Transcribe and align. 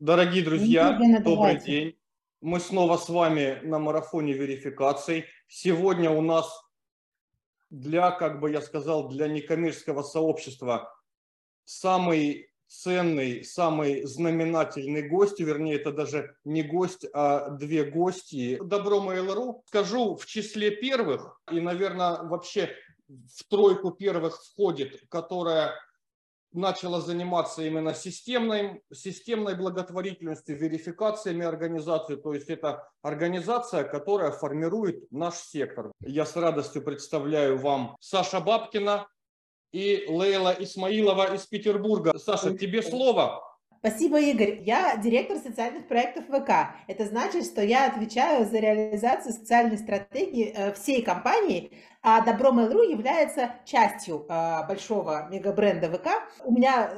Дорогие 0.00 0.42
друзья, 0.42 0.98
добрый 1.22 1.60
день. 1.60 1.94
Мы 2.40 2.58
снова 2.58 2.96
с 2.96 3.10
вами 3.10 3.60
на 3.62 3.78
марафоне 3.78 4.32
верификаций. 4.32 5.26
Сегодня 5.46 6.10
у 6.10 6.22
нас 6.22 6.50
для, 7.68 8.10
как 8.10 8.40
бы 8.40 8.50
я 8.50 8.62
сказал, 8.62 9.10
для 9.10 9.28
некоммерческого 9.28 10.02
сообщества 10.02 10.90
самый 11.66 12.48
ценный, 12.66 13.44
самый 13.44 14.04
знаменательный 14.04 15.06
гость, 15.06 15.38
вернее, 15.38 15.74
это 15.74 15.92
даже 15.92 16.34
не 16.44 16.62
гость, 16.62 17.04
а 17.12 17.50
две 17.50 17.84
гости. 17.84 18.58
Добро 18.64 19.04
Mail.ru. 19.04 19.60
Скажу 19.66 20.16
в 20.16 20.24
числе 20.24 20.70
первых, 20.70 21.42
и, 21.52 21.60
наверное, 21.60 22.22
вообще 22.22 22.74
в 23.06 23.44
тройку 23.50 23.90
первых 23.90 24.42
входит, 24.42 24.98
которая 25.10 25.74
начала 26.52 27.00
заниматься 27.00 27.62
именно 27.62 27.94
системной, 27.94 28.82
системной 28.92 29.54
благотворительностью, 29.54 30.56
верификациями 30.56 31.44
организации. 31.44 32.16
То 32.16 32.34
есть 32.34 32.48
это 32.48 32.88
организация, 33.02 33.84
которая 33.84 34.30
формирует 34.30 35.10
наш 35.12 35.34
сектор. 35.34 35.92
Я 36.00 36.26
с 36.26 36.36
радостью 36.36 36.82
представляю 36.82 37.58
вам 37.58 37.96
Саша 38.00 38.40
Бабкина 38.40 39.06
и 39.72 40.06
Лейла 40.08 40.54
Исмаилова 40.58 41.34
из 41.34 41.46
Петербурга. 41.46 42.18
Саша, 42.18 42.56
тебе 42.56 42.82
слово. 42.82 43.49
Спасибо, 43.82 44.20
Игорь. 44.20 44.60
Я 44.62 44.98
директор 44.98 45.38
социальных 45.38 45.88
проектов 45.88 46.26
ВК. 46.26 46.76
Это 46.86 47.06
значит, 47.06 47.46
что 47.46 47.62
я 47.62 47.86
отвечаю 47.86 48.44
за 48.44 48.58
реализацию 48.58 49.32
социальной 49.32 49.78
стратегии 49.78 50.52
э, 50.54 50.74
всей 50.74 51.00
компании, 51.00 51.72
а 52.02 52.20
Добро 52.20 52.50
Mail.ru 52.50 52.84
является 52.90 53.52
частью 53.64 54.26
э, 54.28 54.66
большого 54.68 55.30
мегабренда 55.30 55.90
ВК. 55.90 56.08
У 56.44 56.52
меня 56.52 56.90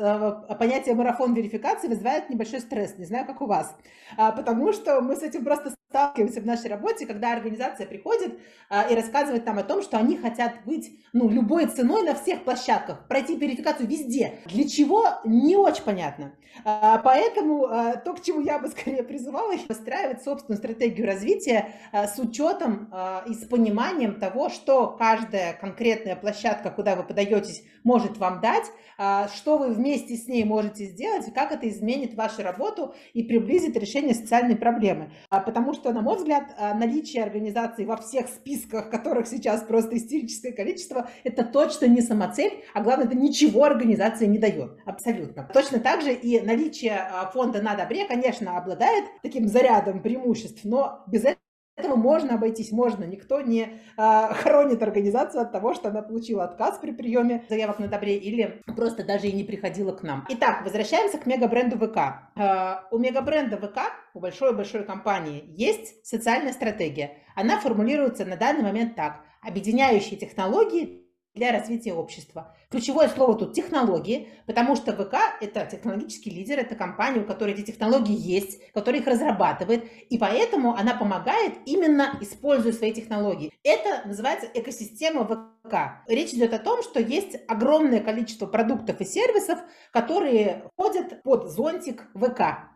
э, 0.50 0.54
понятие 0.56 0.96
марафон 0.96 1.34
верификации 1.34 1.86
вызывает 1.86 2.28
небольшой 2.28 2.58
стресс, 2.58 2.98
не 2.98 3.04
знаю, 3.04 3.26
как 3.26 3.40
у 3.42 3.46
вас, 3.46 3.76
а, 4.16 4.32
потому 4.32 4.72
что 4.72 5.00
мы 5.00 5.14
с 5.14 5.22
этим 5.22 5.44
просто 5.44 5.70
сталкиваемся 5.92 6.40
в 6.40 6.46
нашей 6.46 6.70
работе, 6.70 7.06
когда 7.06 7.34
организация 7.34 7.86
приходит 7.86 8.38
а, 8.70 8.88
и 8.88 8.94
рассказывает 8.94 9.44
нам 9.44 9.58
о 9.58 9.62
том, 9.62 9.82
что 9.82 9.98
они 9.98 10.16
хотят 10.16 10.64
быть 10.64 10.90
ну, 11.12 11.28
любой 11.28 11.66
ценой 11.66 12.02
на 12.02 12.14
всех 12.14 12.44
площадках, 12.44 13.06
пройти 13.08 13.36
верификацию 13.36 13.86
везде. 13.86 14.38
Для 14.46 14.66
чего, 14.66 15.04
не 15.24 15.56
очень 15.56 15.84
понятно. 15.84 16.32
А, 16.64 16.98
поэтому 16.98 17.66
а, 17.66 17.96
то, 17.96 18.14
к 18.14 18.22
чему 18.22 18.40
я 18.40 18.58
бы 18.58 18.68
скорее 18.68 19.02
призывала, 19.02 19.52
выстраивать 19.68 20.22
собственную 20.22 20.58
стратегию 20.58 21.06
развития 21.06 21.74
а, 21.92 22.06
с 22.06 22.18
учетом 22.18 22.88
а, 22.90 23.24
и 23.28 23.34
с 23.34 23.44
пониманием 23.44 24.18
того, 24.18 24.48
что 24.48 24.96
каждая 24.98 25.52
конкретная 25.52 26.16
площадка, 26.16 26.70
куда 26.70 26.96
вы 26.96 27.02
подаетесь, 27.02 27.62
может 27.84 28.16
вам 28.16 28.40
дать, 28.40 28.64
а, 28.98 29.28
что 29.28 29.58
вы 29.58 29.72
вместе 29.72 30.14
с 30.16 30.28
ней 30.28 30.44
можете 30.44 30.84
сделать, 30.84 31.26
и 31.26 31.32
как 31.32 31.52
это 31.52 31.68
изменит 31.68 32.14
вашу 32.14 32.42
работу 32.42 32.94
и 33.14 33.22
приблизит 33.22 33.76
решение 33.76 34.14
социальной 34.14 34.56
проблемы. 34.56 35.12
А, 35.28 35.40
потому 35.40 35.74
что 35.74 35.81
что, 35.82 35.92
на 35.92 36.00
мой 36.00 36.16
взгляд, 36.16 36.54
а, 36.56 36.74
наличие 36.74 37.24
организации 37.24 37.84
во 37.84 37.96
всех 37.96 38.28
списках, 38.28 38.88
которых 38.88 39.26
сейчас 39.26 39.62
просто 39.62 39.96
истерическое 39.96 40.52
количество, 40.52 41.10
это 41.24 41.42
точно 41.42 41.86
не 41.86 42.00
самоцель, 42.00 42.62
а 42.72 42.82
главное, 42.82 43.06
это 43.06 43.16
ничего 43.16 43.64
организации 43.64 44.26
не 44.26 44.38
дает. 44.38 44.78
Абсолютно. 44.86 45.50
Точно 45.52 45.80
так 45.80 46.02
же 46.02 46.12
и 46.12 46.40
наличие 46.40 46.96
а, 46.96 47.28
фонда 47.32 47.60
на 47.60 47.74
добре, 47.74 48.06
конечно, 48.06 48.56
обладает 48.56 49.06
таким 49.22 49.48
зарядом 49.48 50.02
преимуществ, 50.02 50.60
но 50.62 51.02
без 51.08 51.22
этого 51.22 51.41
этого 51.76 51.96
можно 51.96 52.34
обойтись, 52.34 52.70
можно. 52.70 53.04
Никто 53.04 53.40
не 53.40 53.80
а, 53.96 54.34
хоронит 54.34 54.82
организацию 54.82 55.42
от 55.42 55.52
того, 55.52 55.74
что 55.74 55.88
она 55.88 56.02
получила 56.02 56.44
отказ 56.44 56.78
при 56.78 56.92
приеме 56.92 57.44
заявок 57.48 57.78
на 57.78 57.88
добре 57.88 58.16
или 58.16 58.62
просто 58.76 59.04
даже 59.04 59.28
и 59.28 59.32
не 59.32 59.44
приходила 59.44 59.92
к 59.92 60.02
нам. 60.02 60.26
Итак, 60.28 60.64
возвращаемся 60.64 61.18
к 61.18 61.26
мегабренду 61.26 61.78
ВК. 61.78 61.98
А, 62.36 62.84
у 62.90 62.98
мегабренда 62.98 63.56
ВК, 63.56 63.78
у 64.14 64.20
большой-большой 64.20 64.84
компании, 64.84 65.44
есть 65.48 66.04
социальная 66.06 66.52
стратегия. 66.52 67.18
Она 67.34 67.58
формулируется 67.58 68.24
на 68.24 68.36
данный 68.36 68.62
момент 68.62 68.94
так. 68.94 69.20
Объединяющие 69.40 70.18
технологии 70.18 71.01
для 71.34 71.52
развития 71.52 71.94
общества. 71.94 72.54
Ключевое 72.70 73.08
слово 73.08 73.34
тут 73.36 73.54
технологии, 73.54 74.28
потому 74.46 74.76
что 74.76 74.92
ВК 74.92 75.16
это 75.40 75.66
технологический 75.66 76.30
лидер, 76.30 76.58
это 76.58 76.74
компания, 76.74 77.20
у 77.20 77.24
которой 77.24 77.54
эти 77.54 77.62
технологии 77.62 78.16
есть, 78.16 78.60
которая 78.72 79.00
их 79.00 79.06
разрабатывает, 79.06 79.84
и 80.10 80.18
поэтому 80.18 80.74
она 80.74 80.94
помогает 80.94 81.54
именно 81.64 82.18
используя 82.20 82.72
свои 82.72 82.92
технологии. 82.92 83.52
Это 83.62 84.06
называется 84.06 84.48
экосистема 84.52 85.24
ВК. 85.24 85.74
Речь 86.06 86.32
идет 86.32 86.52
о 86.52 86.58
том, 86.58 86.82
что 86.82 87.00
есть 87.00 87.36
огромное 87.48 88.00
количество 88.00 88.46
продуктов 88.46 89.00
и 89.00 89.04
сервисов, 89.04 89.58
которые 89.90 90.64
входят 90.72 91.22
под 91.22 91.50
зонтик 91.50 92.08
ВК. 92.14 92.71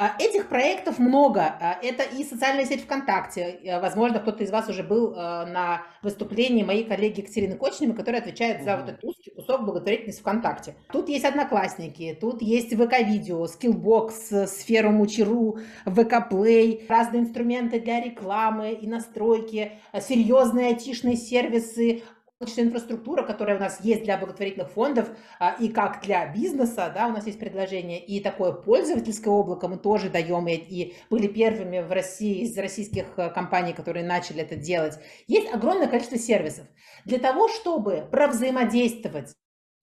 А, 0.00 0.12
этих 0.20 0.48
проектов 0.48 1.00
много. 1.00 1.40
А, 1.42 1.76
это 1.82 2.04
и 2.04 2.22
социальная 2.22 2.64
сеть 2.64 2.84
ВКонтакте. 2.84 3.58
Э, 3.64 3.80
возможно, 3.80 4.20
кто-то 4.20 4.44
из 4.44 4.50
вас 4.52 4.68
уже 4.68 4.84
был 4.84 5.12
э, 5.12 5.16
на 5.16 5.82
выступлении 6.02 6.62
моей 6.62 6.84
коллеги 6.84 7.18
Екатерины 7.18 7.56
Кочневой, 7.56 7.96
которая 7.96 8.20
отвечает 8.20 8.62
за 8.62 8.76
вот 8.76 8.88
этот 8.88 9.02
узкий 9.02 9.32
кусок 9.32 9.64
благотворительности 9.64 10.20
ВКонтакте. 10.20 10.76
Тут 10.92 11.08
есть 11.08 11.24
Одноклассники, 11.24 12.16
тут 12.20 12.42
есть 12.42 12.72
ВК-видео, 12.76 13.44
Skillbox, 13.46 14.46
Сферу 14.46 14.92
Мучеру, 14.92 15.58
ВК-плей, 15.84 16.86
разные 16.88 17.22
инструменты 17.22 17.80
для 17.80 18.00
рекламы 18.00 18.74
и 18.74 18.86
настройки, 18.86 19.72
э, 19.92 20.00
серьезные 20.00 20.68
айтишные 20.68 21.16
сервисы, 21.16 22.04
инфраструктура, 22.40 23.24
которая 23.24 23.56
у 23.56 23.60
нас 23.60 23.80
есть 23.82 24.04
для 24.04 24.16
благотворительных 24.16 24.70
фондов 24.70 25.10
а, 25.40 25.56
и 25.58 25.68
как 25.68 26.00
для 26.02 26.32
бизнеса, 26.32 26.90
да, 26.94 27.08
у 27.08 27.10
нас 27.10 27.26
есть 27.26 27.40
предложение, 27.40 28.04
и 28.04 28.20
такое 28.20 28.52
пользовательское 28.52 29.32
облако 29.32 29.66
мы 29.66 29.76
тоже 29.76 30.08
даем, 30.08 30.46
и, 30.46 30.54
и 30.54 30.94
были 31.10 31.26
первыми 31.26 31.80
в 31.80 31.90
России 31.90 32.42
из 32.42 32.56
российских 32.56 33.06
э, 33.16 33.30
компаний, 33.30 33.72
которые 33.72 34.06
начали 34.06 34.42
это 34.42 34.54
делать. 34.54 34.98
Есть 35.26 35.52
огромное 35.52 35.88
количество 35.88 36.16
сервисов. 36.16 36.66
Для 37.04 37.18
того, 37.18 37.48
чтобы 37.48 38.06
провзаимодействовать, 38.10 39.34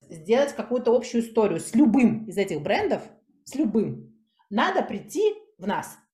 сделать 0.02 0.54
какую-то 0.54 0.96
общую 0.96 1.24
историю 1.24 1.60
с 1.60 1.76
любым 1.76 2.24
из 2.26 2.38
этих 2.38 2.62
брендов, 2.62 3.02
с 3.44 3.54
любым, 3.56 4.16
надо 4.50 4.82
прийти 4.82 5.34
в 5.58 5.68
нас– 5.68 5.98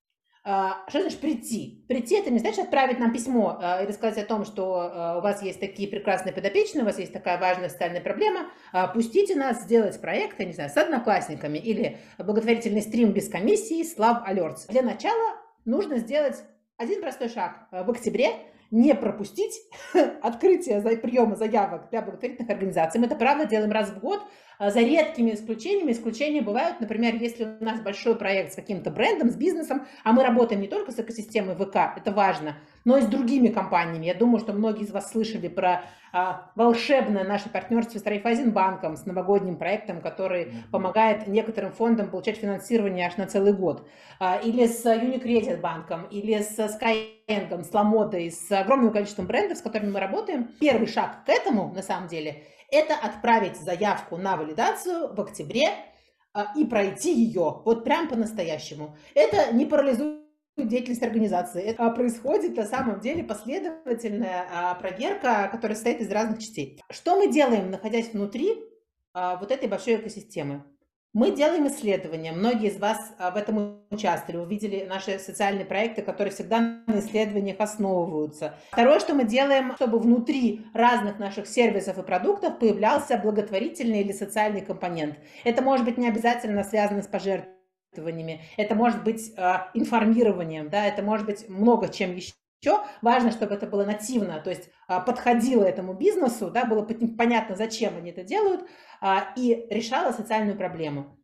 что 0.44 1.02
значит 1.02 1.19
прийти? 1.19 1.85
Прийти 1.88 2.16
это 2.16 2.31
не 2.31 2.40
значит 2.40 2.66
отправить 2.66 3.00
нам 3.00 3.13
письмо 3.13 3.59
а, 3.62 3.84
и 3.84 3.88
рассказать 3.88 4.24
о 4.24 4.28
том, 4.28 4.44
что 4.44 4.90
а, 4.91 5.18
у 5.19 5.22
вас 5.22 5.44
есть 5.44 5.59
такие 5.59 5.88
прекрасные 5.88 6.34
подопечные, 6.34 6.81
у 6.81 6.85
вас 6.85 6.97
есть 6.97 7.13
такая 7.13 7.40
важная 7.40 7.69
социальная 7.69 8.02
проблема. 8.02 8.47
Пустите 8.94 9.35
нас 9.35 9.62
сделать 9.62 10.02
проект, 10.02 10.40
я 10.40 10.46
не 10.46 10.53
знаю, 10.53 10.69
с 10.69 10.78
одноклассниками 10.78 11.59
или 11.59 12.00
благотворительный 12.18 12.81
стрим 12.81 13.12
без 13.12 13.29
комиссии 13.29 13.84
Слав 13.84 14.28
Алерts. 14.28 14.68
Для 14.69 14.81
начала 14.81 15.35
нужно 15.66 15.97
сделать 15.97 16.44
один 16.78 17.02
простой 17.02 17.29
шаг. 17.29 17.68
В 17.72 17.91
октябре 17.91 18.31
не 18.72 18.96
пропустить 18.96 19.62
открытие 20.22 20.81
приема 20.97 21.35
заявок 21.35 21.90
для 21.91 22.02
благотворительных 22.02 22.50
организаций. 22.50 23.00
Мы 23.00 23.06
это, 23.06 23.16
правда, 23.16 23.46
делаем 23.46 23.72
раз 23.72 23.90
в 23.90 24.00
год, 24.00 24.22
а, 24.50 24.50
за 24.69 24.79
редкими 24.81 25.31
исключениями. 25.31 25.91
Исключения 25.91 26.41
бывают, 26.41 26.79
например, 26.79 27.16
если 27.16 27.57
у 27.59 27.63
нас 27.63 27.81
большой 27.81 28.16
проект 28.16 28.53
с 28.53 28.55
каким-то 28.55 28.91
брендом, 28.91 29.29
с 29.31 29.35
бизнесом, 29.35 29.88
а 30.03 30.13
мы 30.13 30.23
работаем 30.23 30.61
не 30.61 30.67
только 30.67 30.91
с 30.91 30.99
экосистемой 30.99 31.55
ВК, 31.55 31.97
это 31.97 32.11
важно, 32.11 32.57
но 32.85 32.97
и 32.97 33.01
с 33.01 33.05
другими 33.05 33.47
компаниями. 33.47 34.05
Я 34.05 34.13
думаю, 34.13 34.39
что 34.39 34.53
многие 34.53 34.83
из 34.83 34.91
вас 34.91 35.11
слышали 35.11 35.47
про 35.47 35.83
а, 36.13 36.51
волшебное 36.55 37.23
наше 37.23 37.49
партнерство 37.49 37.97
с 37.97 38.05
Райфайзенбанком, 38.05 38.97
с 38.97 39.05
новогодним 39.05 39.55
проектом, 39.55 40.01
который 40.01 40.44
mm-hmm. 40.44 40.72
помогает 40.72 41.28
некоторым 41.28 41.72
фондам 41.72 42.09
получать 42.09 42.38
финансирование 42.38 43.07
аж 43.07 43.17
на 43.17 43.28
целый 43.28 43.53
год. 43.53 43.88
А, 44.19 44.38
или 44.38 44.67
с 44.67 44.85
Unicredit 44.85 45.59
банком, 45.61 46.03
или 46.11 46.39
с 46.41 46.59
Skyeng, 46.59 47.63
с 47.63 47.73
Ламодой, 47.73 48.29
с 48.29 48.51
огромным 48.51 48.91
количеством 48.91 49.25
брендов, 49.25 49.57
с 49.57 49.61
которыми 49.61 49.91
мы 49.91 49.99
работаем. 49.99 50.49
Первый 50.59 50.88
шаг 50.88 51.23
к 51.25 51.29
этому, 51.29 51.72
на 51.73 51.81
самом 51.81 52.09
деле, 52.09 52.43
это 52.71 52.95
отправить 52.95 53.57
заявку 53.57 54.17
на 54.17 54.37
валидацию 54.37 55.13
в 55.13 55.21
октябре 55.21 55.67
а, 56.33 56.53
и 56.55 56.66
пройти 56.66 57.13
ее 57.13 57.61
вот 57.66 57.84
прям 57.84 58.07
по-настоящему. 58.07 58.97
Это 59.13 59.53
не 59.53 59.66
парализует 59.66 60.22
деятельность 60.57 61.03
организации. 61.03 61.61
Это 61.61 61.90
происходит 61.91 62.55
на 62.55 62.66
самом 62.66 62.99
деле 62.99 63.23
последовательная 63.23 64.47
а, 64.51 64.75
проверка, 64.75 65.49
которая 65.51 65.75
состоит 65.75 66.01
из 66.01 66.09
разных 66.09 66.40
частей. 66.40 66.79
Что 66.90 67.17
мы 67.17 67.31
делаем, 67.31 67.69
находясь 67.69 68.13
внутри 68.13 68.63
а, 69.13 69.37
вот 69.37 69.51
этой 69.51 69.67
большой 69.67 69.96
экосистемы? 69.96 70.63
Мы 71.13 71.35
делаем 71.35 71.67
исследования. 71.67 72.31
Многие 72.31 72.69
из 72.69 72.78
вас 72.78 73.13
а, 73.17 73.31
в 73.31 73.35
этом 73.35 73.81
участвовали, 73.90 74.41
увидели 74.41 74.85
наши 74.85 75.19
социальные 75.19 75.66
проекты, 75.66 76.02
которые 76.02 76.34
всегда 76.34 76.84
на 76.87 76.99
исследованиях 76.99 77.59
основываются. 77.59 78.55
Второе, 78.72 78.99
что 78.99 79.13
мы 79.13 79.25
делаем, 79.25 79.75
чтобы 79.75 79.99
внутри 79.99 80.66
разных 80.73 81.19
наших 81.19 81.47
сервисов 81.47 81.97
и 81.97 82.03
продуктов 82.03 82.59
появлялся 82.59 83.17
благотворительный 83.17 84.02
или 84.02 84.13
социальный 84.13 84.61
компонент. 84.61 85.17
Это 85.43 85.61
может 85.61 85.85
быть 85.85 85.97
не 85.97 86.08
обязательно 86.08 86.63
связано 86.63 87.02
с 87.02 87.08
пожертвованием 87.08 87.61
это 88.55 88.73
может 88.73 89.03
быть 89.03 89.34
э, 89.35 89.53
информированием, 89.73 90.69
да, 90.69 90.85
это 90.85 91.02
может 91.02 91.25
быть 91.25 91.49
много 91.49 91.90
чем 91.90 92.16
еще. 92.16 92.34
Важно, 93.02 93.31
чтобы 93.31 93.55
это 93.55 93.66
было 93.66 93.85
нативно, 93.85 94.40
то 94.40 94.52
есть 94.52 94.69
э, 94.87 94.99
подходило 95.05 95.63
этому 95.63 95.93
бизнесу, 95.93 96.52
да, 96.52 96.66
было 96.66 96.84
понятно, 97.17 97.55
зачем 97.55 97.97
они 97.97 98.11
это 98.11 98.23
делают, 98.23 98.61
э, 99.02 99.17
и 99.35 99.66
решало 99.69 100.11
социальную 100.11 100.58
проблему. 100.58 101.17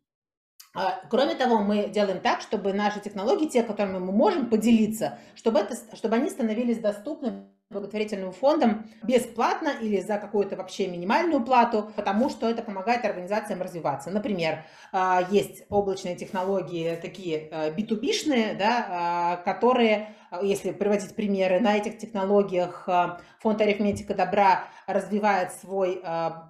А, 0.74 1.00
кроме 1.08 1.34
того, 1.34 1.58
мы 1.58 1.88
делаем 1.88 2.20
так, 2.20 2.40
чтобы 2.40 2.72
наши 2.72 3.00
технологии, 3.00 3.48
те, 3.48 3.62
которыми 3.62 3.98
мы 3.98 4.12
можем 4.12 4.50
поделиться, 4.50 5.18
чтобы, 5.34 5.60
это, 5.60 5.76
чтобы 5.96 6.16
они 6.16 6.28
становились 6.28 6.78
доступны 6.78 7.48
благотворительным 7.70 8.32
фондом 8.32 8.88
бесплатно 9.02 9.68
или 9.80 10.00
за 10.00 10.16
какую-то 10.16 10.56
вообще 10.56 10.88
минимальную 10.88 11.44
плату, 11.44 11.92
потому 11.96 12.30
что 12.30 12.48
это 12.48 12.62
помогает 12.62 13.04
организациям 13.04 13.60
развиваться. 13.60 14.10
Например, 14.10 14.64
а, 14.90 15.26
есть 15.30 15.64
облачные 15.68 16.16
технологии 16.16 16.96
такие 16.96 17.50
B2B-шные, 17.76 18.56
да, 18.56 18.86
а, 18.88 19.36
которые, 19.36 20.14
если 20.42 20.72
приводить 20.72 21.14
примеры, 21.14 21.60
на 21.60 21.76
этих 21.76 21.98
технологиях 21.98 22.88
фонд 23.38 23.60
арифметика 23.60 24.14
добра 24.14 24.64
развивает 24.86 25.52
свой 25.52 26.02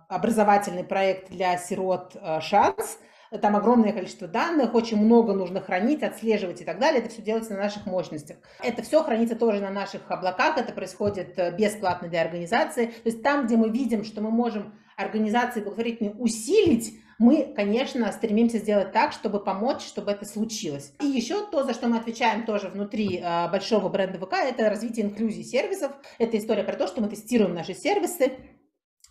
образовательный 0.09 0.85
проект 0.85 1.31
для 1.31 1.57
сирот 1.59 2.17
«Шанс», 2.41 2.99
там 3.37 3.57
огромное 3.57 3.93
количество 3.93 4.27
данных, 4.27 4.75
очень 4.75 4.97
много 5.03 5.35
нужно 5.35 5.61
хранить, 5.61 6.03
отслеживать 6.03 6.61
и 6.61 6.65
так 6.65 6.79
далее. 6.79 7.01
Это 7.01 7.11
все 7.11 7.23
делается 7.23 7.55
на 7.55 7.61
наших 7.61 7.87
мощностях. 7.87 8.39
Это 8.63 8.83
все 8.83 9.03
хранится 9.03 9.37
тоже 9.37 9.61
на 9.61 9.71
наших 9.71 10.11
облаках, 10.11 10.57
это 10.59 10.73
происходит 10.73 11.39
э, 11.39 11.55
бесплатно 11.57 12.09
для 12.09 12.23
организации. 12.23 12.87
То 12.87 13.07
есть 13.07 13.23
там, 13.23 13.47
где 13.47 13.57
мы 13.57 13.69
видим, 13.69 14.05
что 14.05 14.21
мы 14.21 14.31
можем 14.31 14.75
организации 14.97 15.61
благотворительные 15.61 16.15
усилить, 16.15 16.95
мы, 17.19 17.53
конечно, 17.55 18.11
стремимся 18.13 18.59
сделать 18.59 18.93
так, 18.93 19.13
чтобы 19.13 19.43
помочь, 19.43 19.83
чтобы 19.83 20.13
это 20.13 20.25
случилось. 20.25 20.93
И 21.01 21.07
еще 21.07 21.45
то, 21.47 21.65
за 21.65 21.75
что 21.75 21.89
мы 21.89 21.99
отвечаем 21.99 22.47
тоже 22.47 22.69
внутри 22.69 23.19
э, 23.19 23.51
большого 23.51 23.89
бренда 23.89 24.19
ВК, 24.19 24.35
это 24.35 24.71
развитие 24.71 25.07
инклюзии 25.07 25.43
сервисов. 25.43 25.93
Это 26.19 26.39
история 26.39 26.63
про 26.63 26.77
то, 26.77 26.87
что 26.87 27.01
мы 27.01 27.09
тестируем 27.09 27.55
наши 27.55 27.75
сервисы, 27.75 28.33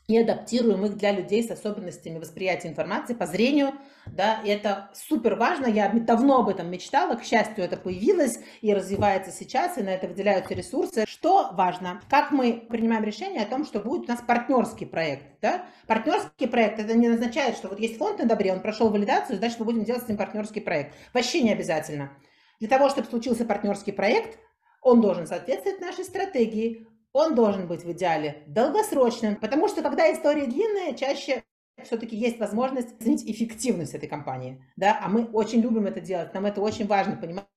и 0.07 0.17
адаптируем 0.17 0.85
их 0.85 0.95
для 0.95 1.11
людей 1.11 1.43
с 1.43 1.51
особенностями 1.51 2.17
восприятия 2.17 2.69
информации 2.69 3.13
по 3.13 3.25
зрению, 3.25 3.73
да, 4.05 4.39
и 4.41 4.47
это 4.47 4.89
супер 4.93 5.35
важно, 5.35 5.65
я 5.65 5.89
давно 5.89 6.39
об 6.39 6.47
этом 6.47 6.71
мечтала, 6.71 7.15
к 7.15 7.23
счастью, 7.25 7.65
это 7.65 7.75
появилось 7.75 8.39
и 8.61 8.73
развивается 8.73 9.31
сейчас, 9.31 9.77
и 9.77 9.83
на 9.83 9.89
это 9.89 10.07
выделяются 10.07 10.53
ресурсы. 10.53 11.03
Что 11.05 11.49
важно? 11.51 12.01
Как 12.09 12.31
мы 12.31 12.65
принимаем 12.69 13.03
решение 13.03 13.41
о 13.41 13.47
том, 13.47 13.65
что 13.65 13.81
будет 13.81 14.07
у 14.07 14.11
нас 14.13 14.21
партнерский 14.21 14.85
проект, 14.85 15.25
да? 15.41 15.65
Партнерский 15.87 16.47
проект, 16.47 16.79
это 16.79 16.93
не 16.93 17.07
означает, 17.07 17.57
что 17.57 17.67
вот 17.67 17.79
есть 17.81 17.97
фонд 17.97 18.19
на 18.19 18.25
добре, 18.25 18.53
он 18.53 18.61
прошел 18.61 18.89
валидацию, 18.89 19.37
значит, 19.37 19.59
мы 19.59 19.65
будем 19.65 19.83
делать 19.83 20.03
с 20.03 20.07
ним 20.07 20.17
партнерский 20.17 20.61
проект. 20.61 20.95
Вообще 21.13 21.41
не 21.41 21.51
обязательно. 21.51 22.13
Для 22.61 22.69
того, 22.69 22.87
чтобы 22.87 23.09
случился 23.09 23.43
партнерский 23.43 23.91
проект, 23.91 24.39
он 24.81 25.01
должен 25.01 25.27
соответствовать 25.27 25.81
нашей 25.81 26.05
стратегии, 26.05 26.87
он 27.17 27.33
должен 27.33 27.67
быть 27.67 27.83
в 27.83 27.91
идеале 27.93 28.43
долгосрочным, 28.45 29.37
потому 29.37 29.67
что 29.67 29.81
когда 29.81 30.11
история 30.13 30.45
длинная, 30.45 30.93
чаще 30.93 31.43
все-таки 31.83 32.15
есть 32.15 32.39
возможность 32.39 32.95
оценить 32.95 33.23
эффективность 33.25 33.95
этой 33.95 34.07
компании, 34.07 34.63
да, 34.75 34.99
а 35.01 35.09
мы 35.09 35.25
очень 35.25 35.61
любим 35.61 35.87
это 35.87 35.99
делать, 35.99 36.33
нам 36.35 36.45
это 36.45 36.61
очень 36.61 36.85
важно 36.85 37.15
понимать, 37.15 37.47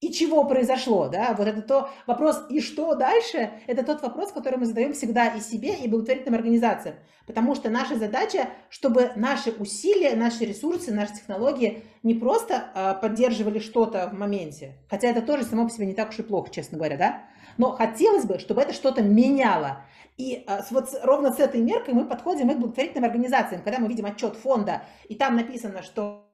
и 0.00 0.12
чего 0.12 0.44
произошло, 0.44 1.08
да, 1.08 1.34
вот 1.36 1.48
это 1.48 1.62
то 1.62 1.88
вопрос, 2.06 2.44
и 2.50 2.60
что 2.60 2.94
дальше, 2.94 3.50
это 3.66 3.82
тот 3.84 4.02
вопрос, 4.02 4.32
который 4.32 4.58
мы 4.58 4.66
задаем 4.66 4.92
всегда 4.92 5.28
и 5.28 5.40
себе, 5.40 5.74
и 5.74 5.88
благотворительным 5.88 6.38
организациям, 6.38 6.96
потому 7.26 7.54
что 7.54 7.70
наша 7.70 7.96
задача, 7.96 8.50
чтобы 8.68 9.12
наши 9.16 9.50
усилия, 9.50 10.14
наши 10.14 10.44
ресурсы, 10.44 10.92
наши 10.92 11.14
технологии 11.14 11.82
не 12.02 12.14
просто 12.14 12.70
э, 12.74 13.00
поддерживали 13.00 13.60
что-то 13.60 14.10
в 14.12 14.12
моменте, 14.12 14.76
хотя 14.90 15.08
это 15.08 15.22
тоже 15.22 15.44
само 15.44 15.64
по 15.64 15.70
себе 15.70 15.86
не 15.86 15.94
так 15.94 16.10
уж 16.10 16.18
и 16.18 16.22
плохо, 16.22 16.50
честно 16.50 16.76
говоря, 16.76 16.96
да, 16.98 17.24
но 17.58 17.72
хотелось 17.72 18.24
бы, 18.24 18.38
чтобы 18.38 18.62
это 18.62 18.72
что-то 18.72 19.02
меняло. 19.02 19.82
И 20.16 20.44
а, 20.46 20.64
вот 20.70 20.88
ровно 21.02 21.32
с 21.32 21.38
этой 21.38 21.60
меркой 21.60 21.94
мы 21.94 22.06
подходим 22.06 22.50
и 22.50 22.54
к 22.54 22.58
благотворительным 22.58 23.04
организациям. 23.04 23.62
Когда 23.62 23.78
мы 23.78 23.88
видим 23.88 24.06
отчет 24.06 24.34
фонда, 24.34 24.82
и 25.08 25.14
там 25.14 25.36
написано, 25.36 25.82
что 25.82 26.24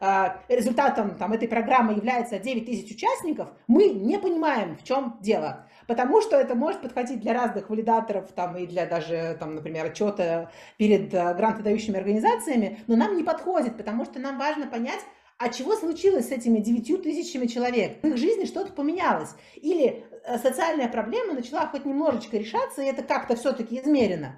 а, 0.00 0.40
результатом 0.48 1.16
там, 1.16 1.32
этой 1.32 1.48
программы 1.48 1.94
является 1.94 2.38
9 2.38 2.66
тысяч 2.66 2.92
участников, 2.92 3.48
мы 3.66 3.88
не 3.88 4.18
понимаем, 4.18 4.76
в 4.76 4.84
чем 4.84 5.18
дело. 5.20 5.66
Потому 5.86 6.20
что 6.20 6.36
это 6.36 6.54
может 6.54 6.82
подходить 6.82 7.20
для 7.20 7.32
разных 7.32 7.70
валидаторов 7.70 8.30
там, 8.32 8.56
и 8.56 8.66
для 8.66 8.86
даже, 8.86 9.36
там, 9.38 9.54
например, 9.54 9.86
отчета 9.86 10.50
перед 10.76 11.12
а, 11.14 11.34
грантодающими 11.34 11.96
организациями, 11.96 12.80
но 12.86 12.96
нам 12.96 13.16
не 13.16 13.22
подходит, 13.22 13.76
потому 13.76 14.04
что 14.04 14.18
нам 14.18 14.38
важно 14.38 14.66
понять, 14.66 15.00
а 15.38 15.48
чего 15.50 15.76
случилось 15.76 16.28
с 16.28 16.32
этими 16.32 16.60
девятью 16.60 16.98
тысячами 16.98 17.46
человек? 17.46 17.98
В 18.02 18.06
их 18.06 18.16
жизни 18.16 18.46
что-то 18.46 18.72
поменялось. 18.72 19.30
Или 19.56 20.04
э, 20.24 20.38
социальная 20.38 20.88
проблема 20.88 21.34
начала 21.34 21.66
хоть 21.66 21.84
немножечко 21.84 22.38
решаться, 22.38 22.82
и 22.82 22.86
это 22.86 23.02
как-то 23.02 23.36
все-таки 23.36 23.78
измерено. 23.78 24.36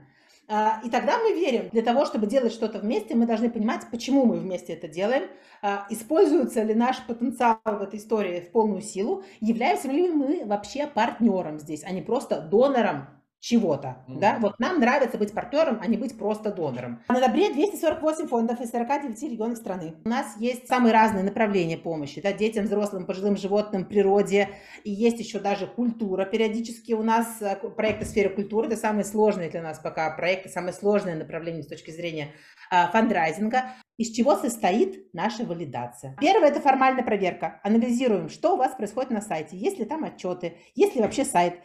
А, 0.51 0.81
и 0.83 0.89
тогда 0.89 1.19
мы 1.19 1.35
верим, 1.35 1.69
для 1.73 1.83
того, 1.83 2.07
чтобы 2.07 2.27
делать 2.27 2.53
что-то 2.53 2.79
вместе, 2.79 3.15
мы 3.15 3.27
должны 3.27 3.51
понимать, 3.51 3.83
почему 3.91 4.25
мы 4.25 4.39
вместе 4.39 4.73
это 4.73 4.89
делаем, 4.89 5.29
а, 5.61 5.87
используется 5.91 6.63
ли 6.63 6.75
наш 6.75 7.05
потенциал 7.07 7.59
в 7.65 7.83
этой 7.83 7.99
истории 7.99 8.41
в 8.41 8.51
полную 8.51 8.81
силу, 8.81 9.23
являемся 9.41 9.89
ли 9.89 10.09
мы 10.09 10.47
вообще 10.47 10.87
партнером 10.87 11.59
здесь, 11.59 11.85
а 11.85 11.91
не 11.91 12.01
просто 12.01 12.41
донором 12.41 13.09
чего-то, 13.41 14.05
mm-hmm. 14.09 14.19
да, 14.19 14.39
вот 14.41 14.59
нам 14.59 14.81
нравится 14.81 15.17
быть 15.17 15.33
партнером, 15.33 15.79
а 15.81 15.87
не 15.87 15.97
быть 15.97 16.19
просто 16.19 16.53
донором. 16.53 17.03
На 17.09 17.21
добре 17.21 17.53
248 17.53 18.27
фондов 18.27 18.61
из 18.61 18.71
49 18.71 19.23
регионов 19.23 19.59
страны. 19.59 19.95
У 20.05 20.09
нас 20.09 20.37
есть 20.39 20.67
самые 20.67 20.93
разные 20.93 21.23
направления 21.23 21.79
помощи, 21.79 22.21
да, 22.21 22.33
детям, 22.33 22.65
взрослым, 22.65 23.07
пожилым 23.07 23.37
животным, 23.37 23.85
природе, 23.85 24.49
и 24.83 24.91
есть 24.91 25.21
еще 25.21 25.39
даже 25.39 25.67
культура. 25.67 26.25
Периодически 26.25 26.93
у 26.93 27.03
нас 27.03 27.41
э, 27.41 27.57
проекты 27.57 28.05
в 28.05 28.09
сфере 28.09 28.29
культуры, 28.29 28.67
это 28.67 28.77
самые 28.77 29.05
сложные 29.05 29.51
для 29.51 29.63
нас 29.63 29.79
пока 29.79 30.11
проекты, 30.11 30.49
самые 30.49 30.73
сложные 30.73 31.15
направления 31.15 31.63
с 31.63 31.69
точки 31.69 31.91
зрения 31.91 32.33
а, 32.71 32.89
фандрайзинга. 32.89 33.75
Из 33.99 34.13
чего 34.13 34.37
состоит 34.37 35.13
наша 35.13 35.45
валидация? 35.45 36.17
Первое– 36.21 36.49
это 36.51 36.61
формальная 36.61 37.03
проверка. 37.03 37.61
Анализируем, 37.65 38.29
что 38.29 38.55
у 38.55 38.57
вас 38.57 38.77
происходит 38.77 39.11
на 39.11 39.21
сайте, 39.21 39.57
есть 39.57 39.79
ли 39.81 39.85
там 39.85 40.05
отчеты, 40.05 40.57
есть 40.77 40.95
ли 40.95 41.03
вообще 41.03 41.25
сайт, 41.25 41.59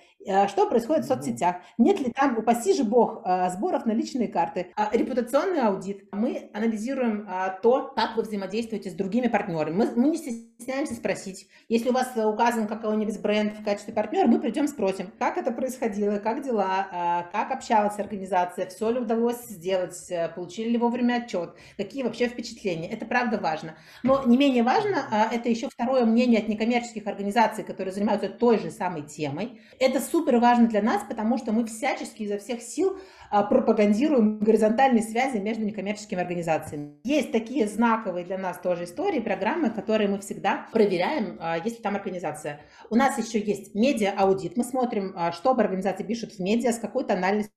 что 0.48 0.68
происходит 0.68 1.06
в 1.06 1.08
соцсетях, 1.08 1.58
нет 1.78 2.00
ли 2.00 2.12
там, 2.12 2.38
упаси 2.38 2.74
же 2.74 2.84
бог, 2.84 3.22
э, 3.26 3.50
сборов 3.50 3.86
на 3.86 3.92
личные 3.92 4.28
карты. 4.28 4.72
А, 4.76 4.90
репутационный 4.92 5.62
аудит. 5.62 6.08
Мы 6.12 6.50
анализируем 6.54 7.26
а, 7.30 7.50
то, 7.50 7.92
как 7.96 8.16
вы 8.16 8.24
взаимодействуете 8.24 8.90
с 8.90 8.94
другими 8.94 9.28
партнерами. 9.28 9.76
Мы, 9.76 9.92
мы 9.96 10.10
не 10.10 10.18
стесняемся 10.18 10.96
спросить. 10.96 11.48
Если 11.70 11.90
у 11.90 11.94
вас 11.94 12.12
указан 12.16 12.68
какой-нибудь 12.68 13.20
бренд 13.22 13.54
в 13.60 13.64
качестве 13.64 13.94
партнера, 13.94 14.28
мы 14.28 14.40
придем 14.40 14.68
спросим, 14.68 15.12
как 15.20 15.38
это 15.38 15.52
происходило, 15.52 16.18
как 16.18 16.44
дела, 16.44 17.28
как 17.32 17.52
общалась 17.52 18.00
организация, 18.00 18.68
все 18.68 18.90
ли 18.92 19.00
удалось 19.00 19.44
сделать, 19.48 20.10
э, 20.10 20.30
получили 20.30 20.70
ли 20.70 20.78
вовремя 20.78 21.24
отчет, 21.24 21.56
какие 21.78 22.04
вообще 22.04 22.28
впечатление. 22.28 22.90
Это 22.90 23.06
правда 23.06 23.38
важно. 23.38 23.76
Но 24.04 24.24
не 24.26 24.38
менее 24.38 24.64
важно, 24.64 25.30
это 25.32 25.50
еще 25.50 25.70
второе 25.70 26.06
мнение 26.06 26.40
от 26.40 26.48
некоммерческих 26.48 27.08
организаций, 27.08 27.64
которые 27.64 27.94
занимаются 27.94 28.30
той 28.30 28.60
же 28.60 28.72
самой 28.72 29.04
темой. 29.04 29.62
Это 29.80 30.00
супер 30.14 30.38
важно 30.38 30.68
для 30.68 30.84
нас, 30.84 31.02
потому 31.10 31.40
что 31.40 31.52
мы 31.52 31.66
всячески 31.66 32.22
изо 32.22 32.38
всех 32.38 32.62
сил 32.62 33.00
а, 33.32 33.42
пропагандируем 33.42 34.38
горизонтальные 34.38 35.02
связи 35.02 35.38
между 35.38 35.66
некоммерческими 35.66 36.22
организациями. 36.22 37.00
Есть 37.04 37.32
такие 37.32 37.68
знаковые 37.68 38.24
для 38.24 38.38
нас 38.38 38.60
тоже 38.60 38.84
истории, 38.84 39.20
программы, 39.20 39.72
которые 39.72 40.08
мы 40.08 40.20
всегда 40.20 40.68
проверяем, 40.72 41.38
а, 41.40 41.58
если 41.58 41.82
там 41.82 41.96
организация. 41.96 42.62
У 42.92 42.96
нас 42.96 43.18
еще 43.18 43.40
есть 43.40 43.74
медиа-аудит. 43.74 44.56
Мы 44.56 44.64
смотрим, 44.64 45.16
что 45.32 45.50
об 45.50 45.60
организации 45.60 46.04
пишут 46.04 46.34
в 46.34 46.40
медиа, 46.40 46.74
с 46.74 46.78
какой 46.78 47.06
тональностью 47.06 47.52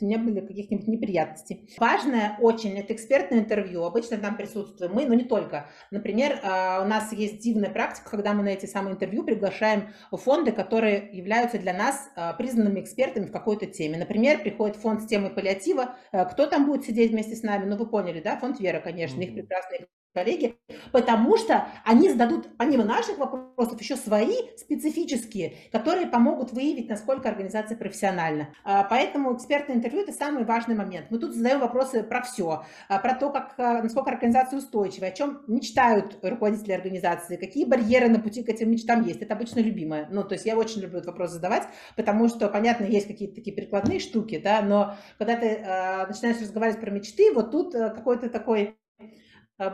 не 0.00 0.16
были 0.16 0.40
каких-нибудь 0.40 0.88
неприятностей. 0.88 1.68
Важное 1.78 2.36
очень 2.40 2.78
это 2.78 2.92
экспертное 2.92 3.40
интервью. 3.40 3.84
Обычно 3.84 4.18
там 4.18 4.36
присутствуем 4.36 4.92
мы, 4.92 5.06
но 5.06 5.14
не 5.14 5.24
только. 5.24 5.70
Например, 5.90 6.38
а, 6.42 6.82
у 6.82 6.86
нас 6.86 7.12
есть 7.12 7.40
дивная 7.40 7.70
практика, 7.70 8.10
когда 8.10 8.32
мы 8.32 8.42
на 8.42 8.48
эти 8.48 8.66
самые 8.66 8.94
интервью 8.94 9.24
приглашаем 9.24 9.92
фонды, 10.10 10.52
которые 10.52 11.10
являются 11.12 11.58
для 11.58 11.72
нас 11.72 12.10
а, 12.16 12.32
признанными 12.34 12.80
экспертами 12.80 13.26
в 13.26 13.32
какой-то 13.32 13.66
теме. 13.66 13.98
Например, 13.98 14.40
приходит 14.40 14.76
фонд 14.76 15.02
с 15.02 15.06
темой 15.06 15.30
паллиатива. 15.30 15.96
А, 16.12 16.24
кто 16.24 16.46
там 16.46 16.66
будет 16.66 16.84
сидеть 16.84 17.12
вместе 17.12 17.34
с 17.34 17.42
нами? 17.42 17.64
Ну, 17.64 17.76
вы 17.76 17.86
поняли, 17.86 18.20
да? 18.20 18.36
Фонд 18.36 18.60
Вера, 18.60 18.80
конечно, 18.80 19.20
их 19.20 19.34
прекрасные 19.34 19.86
коллеги, 20.12 20.58
потому 20.92 21.36
что 21.36 21.68
они 21.84 22.10
зададут, 22.10 22.48
помимо 22.56 22.84
наших 22.84 23.18
вопросов, 23.18 23.80
еще 23.80 23.96
свои 23.96 24.34
специфические, 24.56 25.54
которые 25.70 26.06
помогут 26.06 26.52
выявить, 26.52 26.88
насколько 26.88 27.28
организация 27.28 27.76
профессиональна. 27.76 28.48
А, 28.64 28.82
поэтому 28.84 29.36
экспертное 29.36 29.76
интервью– 29.76 30.02
это 30.02 30.12
самый 30.12 30.44
важный 30.44 30.74
момент. 30.74 31.06
Мы 31.10 31.18
тут 31.18 31.34
задаем 31.34 31.60
вопросы 31.60 32.02
про 32.02 32.22
все, 32.22 32.64
а, 32.88 32.98
про 32.98 33.14
то, 33.14 33.30
как, 33.30 33.54
а, 33.58 33.82
насколько 33.82 34.10
организация 34.10 34.58
устойчива, 34.58 35.06
о 35.06 35.12
чем 35.12 35.42
мечтают 35.46 36.18
руководители 36.22 36.72
организации, 36.72 37.36
какие 37.36 37.64
барьеры 37.64 38.08
на 38.08 38.18
пути 38.18 38.42
к 38.42 38.48
этим 38.48 38.70
мечтам 38.70 39.04
есть. 39.04 39.22
Это 39.22 39.34
обычно 39.34 39.60
любимое. 39.60 40.08
Ну, 40.10 40.24
то 40.24 40.34
есть 40.34 40.44
я 40.44 40.56
очень 40.56 40.80
люблю 40.80 40.98
этот 40.98 41.08
вопрос 41.08 41.30
задавать, 41.30 41.64
потому 41.96 42.28
что, 42.28 42.48
понятно, 42.48 42.84
есть 42.84 43.06
какие-то 43.06 43.36
такие 43.36 43.54
прикладные 43.54 44.00
штуки, 44.00 44.40
да, 44.42 44.60
но 44.62 44.96
когда 45.18 45.36
ты 45.36 45.60
начинаешь 46.08 46.40
разговаривать 46.40 46.80
про 46.80 46.90
мечты, 46.90 47.32
вот 47.32 47.50
тут 47.50 47.72
какой-то 47.72 48.28
такой 48.28 48.76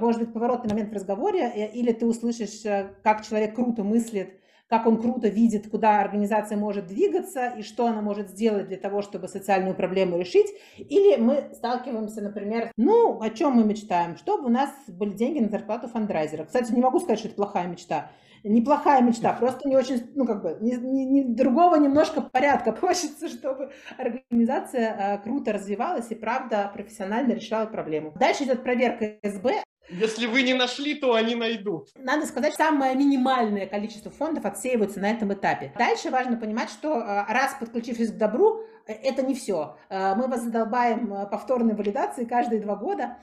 может 0.00 0.20
быть 0.20 0.32
поворотный 0.32 0.70
момент 0.70 0.90
в 0.90 0.94
разговоре, 0.94 1.40
э, 1.42 1.70
или 1.70 1.92
ты 1.92 2.06
услышишь, 2.06 2.64
э, 2.64 2.94
как 3.04 3.24
человек 3.24 3.54
круто 3.54 3.84
мыслит, 3.84 4.40
как 4.68 4.86
он 4.86 5.00
круто 5.00 5.28
видит, 5.28 5.70
куда 5.70 6.00
организация 6.00 6.58
может 6.58 6.88
двигаться 6.88 7.48
и 7.56 7.62
что 7.62 7.86
она 7.86 8.02
может 8.02 8.30
сделать 8.30 8.66
для 8.66 8.76
того, 8.76 9.00
чтобы 9.00 9.28
социальную 9.28 9.76
проблему 9.76 10.18
решить. 10.18 10.48
Или 10.76 11.16
мы 11.20 11.50
сталкиваемся, 11.52 12.20
например, 12.20 12.72
ну, 12.76 13.20
о 13.20 13.30
чем 13.30 13.52
мы 13.52 13.64
мечтаем? 13.64 14.16
Чтобы 14.16 14.46
у 14.46 14.50
нас 14.50 14.70
были 14.88 15.12
деньги 15.12 15.38
на 15.38 15.48
зарплату 15.48 15.86
фандрайзера. 15.86 16.44
Кстати, 16.44 16.72
не 16.72 16.80
могу 16.80 16.98
сказать, 16.98 17.20
что 17.20 17.28
это 17.28 17.36
плохая 17.36 17.68
мечта 17.68 18.10
неплохая 18.48 19.02
мечта, 19.02 19.32
просто 19.32 19.68
не 19.68 19.76
очень, 19.76 20.10
ну, 20.14 20.24
как 20.26 20.42
бы, 20.42 20.56
не, 20.60 20.76
не, 20.76 21.04
не, 21.04 21.24
другого 21.24 21.76
немножко 21.76 22.20
порядка. 22.20 22.72
Хочется, 22.80 23.28
чтобы 23.28 23.72
организация 23.98 24.96
э, 24.96 25.18
круто 25.22 25.52
развивалась 25.52 26.10
и, 26.10 26.14
правда, 26.14 26.70
профессионально 26.72 27.32
решала 27.32 27.66
проблему. 27.66 28.12
Дальше 28.18 28.44
идет 28.44 28.62
проверка 28.62 29.16
СБ. 29.22 29.62
Если 29.88 30.26
вы 30.26 30.42
не 30.42 30.54
нашли, 30.54 30.94
то 30.94 31.14
они 31.14 31.34
найдут. 31.34 31.90
Надо 31.96 32.26
сказать, 32.26 32.54
самое 32.54 32.94
минимальное 32.96 33.66
количество 33.66 34.10
фондов 34.10 34.44
отсеиваются 34.44 35.00
на 35.00 35.10
этом 35.10 35.32
этапе. 35.32 35.72
Дальше 35.78 36.10
важно 36.10 36.36
понимать, 36.36 36.70
что 36.70 36.98
э, 36.98 37.32
раз 37.32 37.56
подключившись 37.60 38.10
к 38.10 38.16
добру, 38.16 38.62
э, 38.86 38.92
это 38.92 39.22
не 39.22 39.34
все. 39.34 39.76
Э, 39.88 40.14
мы 40.16 40.26
вас 40.26 40.42
задолбаем 40.42 41.28
повторной 41.30 41.74
валидации 41.74 42.24
каждые 42.24 42.60
два 42.60 42.74
года, 42.74 43.16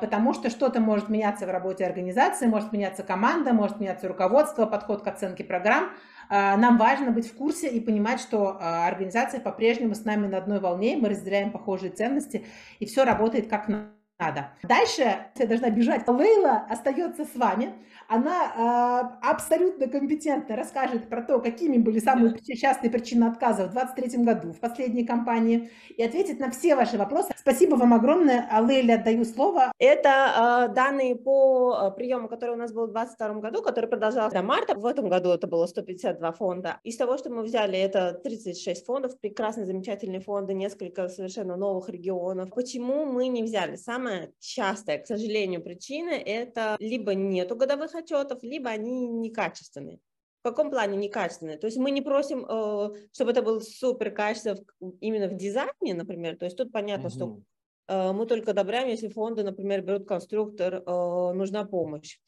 потому 0.00 0.34
что 0.34 0.50
что-то 0.50 0.80
может 0.80 1.08
меняться 1.08 1.46
в 1.46 1.50
работе 1.50 1.86
организации, 1.86 2.46
может 2.46 2.72
меняться 2.72 3.04
команда, 3.04 3.52
может 3.52 3.78
меняться 3.78 4.08
руководство, 4.08 4.66
подход 4.66 5.02
к 5.02 5.06
оценке 5.06 5.44
программ. 5.44 5.90
Нам 6.30 6.78
важно 6.78 7.12
быть 7.12 7.30
в 7.30 7.36
курсе 7.36 7.68
и 7.68 7.80
понимать, 7.80 8.20
что 8.20 8.58
организация 8.60 9.40
по-прежнему 9.40 9.94
с 9.94 10.04
нами 10.04 10.26
на 10.26 10.38
одной 10.38 10.58
волне, 10.60 10.98
мы 11.00 11.08
разделяем 11.10 11.52
похожие 11.52 11.92
ценности, 11.92 12.44
и 12.80 12.86
все 12.86 13.04
работает 13.04 13.48
как 13.48 13.68
надо 13.68 13.97
надо. 14.18 14.50
Дальше 14.62 15.16
я 15.36 15.46
должна 15.46 15.70
бежать. 15.70 16.06
Лейла 16.08 16.66
остается 16.68 17.24
с 17.24 17.36
вами. 17.36 17.72
Она 18.08 19.12
э, 19.22 19.26
абсолютно 19.28 19.86
компетентно 19.86 20.56
расскажет 20.56 21.08
про 21.08 21.22
то, 21.22 21.40
какими 21.40 21.76
были 21.76 21.98
самые 21.98 22.36
частые 22.56 22.90
причины 22.90 23.24
отказа 23.24 23.66
в 23.66 23.72
2023 23.72 24.24
году 24.24 24.52
в 24.52 24.60
последней 24.60 25.04
кампании 25.04 25.70
и 25.96 26.02
ответит 26.02 26.40
на 26.40 26.50
все 26.50 26.74
ваши 26.74 26.96
вопросы. 26.96 27.32
Спасибо 27.36 27.76
вам 27.76 27.94
огромное. 27.94 28.48
А 28.50 28.60
Лейле 28.60 28.94
отдаю 28.94 29.24
слово. 29.24 29.72
Это 29.78 30.68
э, 30.70 30.74
данные 30.74 31.16
по 31.16 31.90
приему, 31.90 32.28
который 32.28 32.52
у 32.52 32.56
нас 32.56 32.72
был 32.72 32.86
в 32.86 32.92
2022 32.92 33.40
году, 33.40 33.62
который 33.62 33.88
продолжался 33.88 34.34
до 34.34 34.42
марта. 34.42 34.74
В 34.74 34.86
этом 34.86 35.08
году 35.08 35.30
это 35.30 35.46
было 35.46 35.66
152 35.66 36.32
фонда. 36.32 36.80
Из 36.82 36.96
того, 36.96 37.18
что 37.18 37.30
мы 37.30 37.42
взяли, 37.42 37.78
это 37.78 38.14
36 38.24 38.84
фондов, 38.84 39.20
прекрасные, 39.20 39.66
замечательные 39.66 40.20
фонды, 40.20 40.54
несколько 40.54 41.08
совершенно 41.08 41.56
новых 41.56 41.88
регионов. 41.88 42.50
Почему 42.54 43.04
мы 43.04 43.28
не 43.28 43.42
взяли? 43.42 43.76
Самое 43.76 44.07
самая 44.08 44.32
частая, 44.40 44.98
к 44.98 45.06
сожалению, 45.06 45.62
причина– 45.62 46.10
это 46.10 46.76
либо 46.80 47.14
нету 47.14 47.56
годовых 47.56 47.94
отчетов, 47.94 48.42
либо 48.42 48.70
они 48.70 49.06
некачественные. 49.06 49.98
В 50.40 50.48
каком 50.48 50.70
плане 50.70 50.96
некачественные? 50.96 51.58
То 51.58 51.66
есть 51.66 51.78
мы 51.78 51.90
не 51.90 52.00
просим, 52.00 52.46
э, 52.48 53.08
чтобы 53.12 53.32
это 53.32 53.42
был 53.42 53.60
супер 53.60 54.12
качество 54.12 54.56
именно 55.00 55.28
в 55.28 55.36
дизайне, 55.36 55.94
например. 55.94 56.36
То 56.36 56.44
есть 56.46 56.56
тут 56.56 56.72
понятно, 56.72 57.08
угу. 57.08 57.14
что 57.14 57.40
э, 57.88 58.12
мы 58.12 58.26
только 58.26 58.52
одобряем, 58.52 58.88
если 58.88 59.08
фонды, 59.08 59.42
например, 59.42 59.82
берут 59.82 60.06
конструктор, 60.06 60.76
э, 60.76 61.32
нужна 61.34 61.64
помощь. 61.64 62.18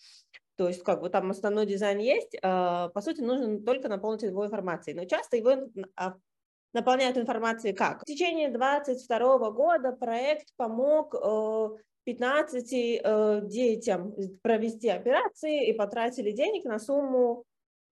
То 0.57 0.69
есть 0.69 0.83
как 0.83 1.01
бы 1.01 1.09
там 1.09 1.31
основной 1.31 1.65
дизайн 1.65 1.99
есть, 2.01 2.39
по 2.43 3.01
сути 3.01 3.23
нужно 3.23 3.61
только 3.61 3.89
наполнить 3.89 4.25
его 4.25 4.45
информацией. 4.45 4.95
Но 4.95 5.07
часто 5.07 5.39
его 5.39 5.71
а, 5.97 6.17
наполняют 6.73 7.17
информацией 7.17 7.73
как? 7.73 8.03
В 8.03 8.05
течение 8.05 8.49
2022 8.51 9.51
года 9.51 9.93
проект 9.93 10.49
помог 10.57 11.15
15 12.05 12.73
э, 12.73 13.01
э, 13.03 13.41
детям 13.45 14.15
провести 14.43 14.89
операции 14.89 15.69
и 15.69 15.73
потратили 15.73 16.31
денег 16.33 16.65
на 16.65 16.79
сумму 16.79 17.45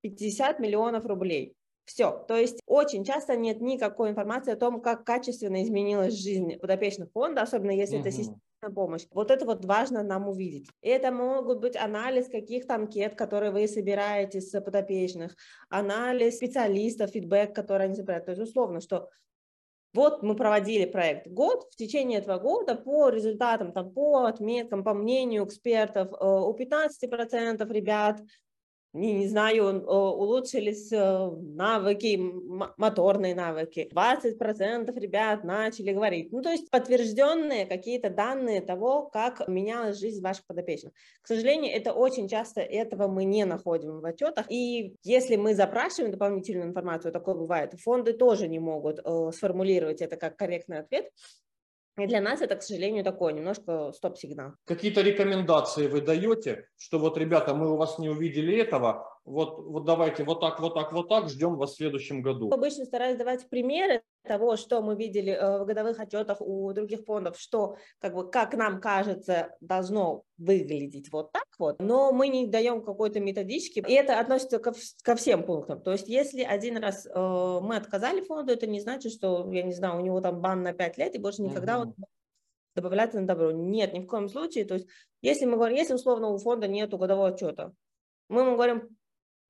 50 0.03 0.61
миллионов 0.61 1.07
рублей. 1.07 1.55
Все. 1.85 2.25
То 2.29 2.37
есть 2.37 2.61
очень 2.67 3.05
часто 3.05 3.37
нет 3.37 3.61
никакой 3.61 4.11
информации 4.11 4.53
о 4.53 4.57
том, 4.57 4.81
как 4.83 5.05
качественно 5.05 5.63
изменилась 5.63 6.15
жизнь 6.15 6.57
подопечных 6.59 7.11
фонда, 7.13 7.43
особенно 7.43 7.71
если 7.71 7.97
угу. 7.97 8.03
это 8.03 8.11
система 8.11 8.41
помощь. 8.75 9.07
Вот 9.13 9.31
это 9.31 9.45
вот 9.45 9.65
важно 9.65 10.03
нам 10.03 10.29
увидеть. 10.29 10.69
Это 10.83 11.13
могут 11.13 11.61
быть 11.61 11.77
анализ 11.77 12.29
каких-то 12.29 12.75
анкет, 12.75 13.15
которые 13.15 13.53
вы 13.53 13.69
собираете 13.69 14.41
с 14.41 14.61
подопечных, 14.61 15.37
анализ 15.69 16.37
специалистов, 16.37 17.11
фидбэк, 17.11 17.55
который 17.55 17.87
они 17.87 17.95
собирают. 17.95 18.27
То 18.27 18.33
есть 18.33 18.43
условно, 18.43 18.81
что 18.81 19.09
вот 19.95 20.23
мы 20.23 20.37
проводили 20.37 20.85
проект 20.85 21.29
год, 21.29 21.67
в 21.71 21.77
течение 21.77 22.19
этого 22.19 22.39
года 22.39 22.75
по 22.75 23.09
результатам, 23.09 23.73
там, 23.73 23.93
по 23.93 24.27
отметкам, 24.27 24.85
по 24.85 24.93
мнению 24.93 25.47
экспертов, 25.47 26.13
э, 26.13 26.25
у 26.25 26.53
15% 26.55 27.71
ребят 27.71 28.21
не, 28.93 29.13
не 29.13 29.29
знаю, 29.29 29.85
улучшились 29.87 30.91
э, 30.93 31.31
навыки, 31.31 32.19
моторные 32.77 33.35
навыки. 33.35 33.89
20% 33.93 34.99
ребят 34.99 35.45
начали 35.45 35.93
говорить. 35.93 36.33
Ну, 36.33 36.43
то 36.43 36.51
есть 36.51 36.71
подтвержденные 36.71 37.67
какие-то 37.67 38.09
данные 38.09 38.61
того, 38.61 39.03
как 39.03 39.47
менялась 39.47 39.99
жизнь 39.99 40.23
ваших 40.23 40.47
подопечных. 40.47 40.93
К 41.23 41.27
сожалению, 41.27 41.75
это 41.75 41.93
очень 41.93 42.29
часто 42.29 42.61
этого 42.61 43.09
мы 43.09 43.25
не 43.25 43.45
находим 43.45 44.01
в 44.01 44.05
отчетах. 44.05 44.47
И 44.49 44.97
если 45.03 45.37
мы 45.37 45.55
запрашиваем 45.55 46.13
дополнительную 46.13 46.69
информацию, 46.69 47.13
такое 47.13 47.35
бывает, 47.35 47.75
фонды 47.81 48.15
тоже 48.15 48.49
не 48.49 48.59
могут 48.59 49.01
э, 49.05 49.31
сформулировать 49.35 50.01
это 50.01 50.17
как 50.17 50.37
корректный 50.37 50.79
ответ. 50.79 51.11
И 51.99 52.07
для 52.07 52.21
нас 52.21 52.41
это, 52.41 52.55
к 52.55 52.63
сожалению, 52.63 53.03
такой 53.03 53.33
немножко 53.33 53.93
стоп-сигнал. 53.93 54.53
Какие-то 54.65 55.01
рекомендации 55.01 55.89
вы 55.89 56.01
даете, 56.01 56.69
что 56.79 56.99
вот, 56.99 57.19
ребята, 57.19 57.55
мы 57.55 57.73
у 57.73 57.77
вас 57.77 57.99
не 57.99 58.09
увидели 58.09 58.57
этого, 58.57 59.18
вот, 59.29 59.59
вот 59.59 59.85
давайте 59.85 60.25
вот 60.25 60.41
так, 60.41 60.59
вот 60.61 60.75
так, 60.75 60.93
вот 60.93 61.09
так, 61.09 61.29
ждем 61.29 61.57
вас 61.57 61.73
в 61.73 61.77
следующем 61.77 62.23
году. 62.23 62.51
Обычно 62.51 62.85
стараюсь 62.85 63.19
давать 63.19 63.49
примеры 63.49 64.03
того, 64.25 64.57
что 64.57 64.83
мы 64.83 64.97
видели 64.97 65.33
э, 65.33 65.59
в 65.63 65.67
годовых 65.67 66.01
отчетах 66.01 66.41
у 66.41 66.73
других 66.73 67.05
фондов, 67.05 67.39
что, 67.39 67.77
как 68.01 68.15
бы, 68.15 68.31
как 68.31 68.55
нам 68.55 68.81
кажется, 68.81 69.57
должно 69.61 70.23
выглядеть 70.39 71.13
вот 71.13 71.33
так 71.33 71.47
вот, 71.59 71.81
но 71.81 72.13
мы 72.13 72.29
не 72.29 72.47
даем 72.47 72.83
какой-то 72.83 73.21
методички, 73.21 73.85
и 73.87 73.93
это 73.93 74.19
относится 74.19 74.59
ко, 74.59 74.73
ко 75.03 75.17
всем 75.17 75.45
пунктам. 75.45 75.83
То 75.83 75.93
есть, 75.93 76.09
если 76.09 76.43
один 76.43 76.79
раз 76.79 77.07
э, 77.07 77.11
мы 77.15 77.77
отказали 77.77 78.21
фонду, 78.21 78.53
это 78.53 78.67
не 78.67 78.81
значит, 78.81 79.13
что, 79.13 79.51
я 79.53 79.63
не 79.63 79.73
знаю, 79.73 79.99
у 79.99 80.05
него 80.05 80.21
там 80.21 80.41
бан 80.41 80.63
на 80.63 80.73
5 80.73 80.99
лет, 80.99 81.15
и 81.15 81.19
больше 81.19 81.43
никогда 81.43 81.75
mm-hmm. 81.77 81.83
он 81.83 81.95
добавляться 82.75 83.21
на 83.21 83.27
добро. 83.27 83.51
Нет, 83.51 83.93
ни 83.93 84.01
в 84.01 84.07
коем 84.07 84.29
случае. 84.29 84.65
То 84.65 84.75
есть, 84.75 84.87
если 85.21 85.45
мы 85.47 85.57
говорим, 85.57 85.77
если 85.77 85.95
условно 85.95 86.29
у 86.29 86.39
фонда 86.39 86.69
нет 86.69 86.91
годового 86.91 87.29
отчета, 87.29 87.73
мы 88.29 88.43
ему 88.43 88.55
говорим, 88.55 88.98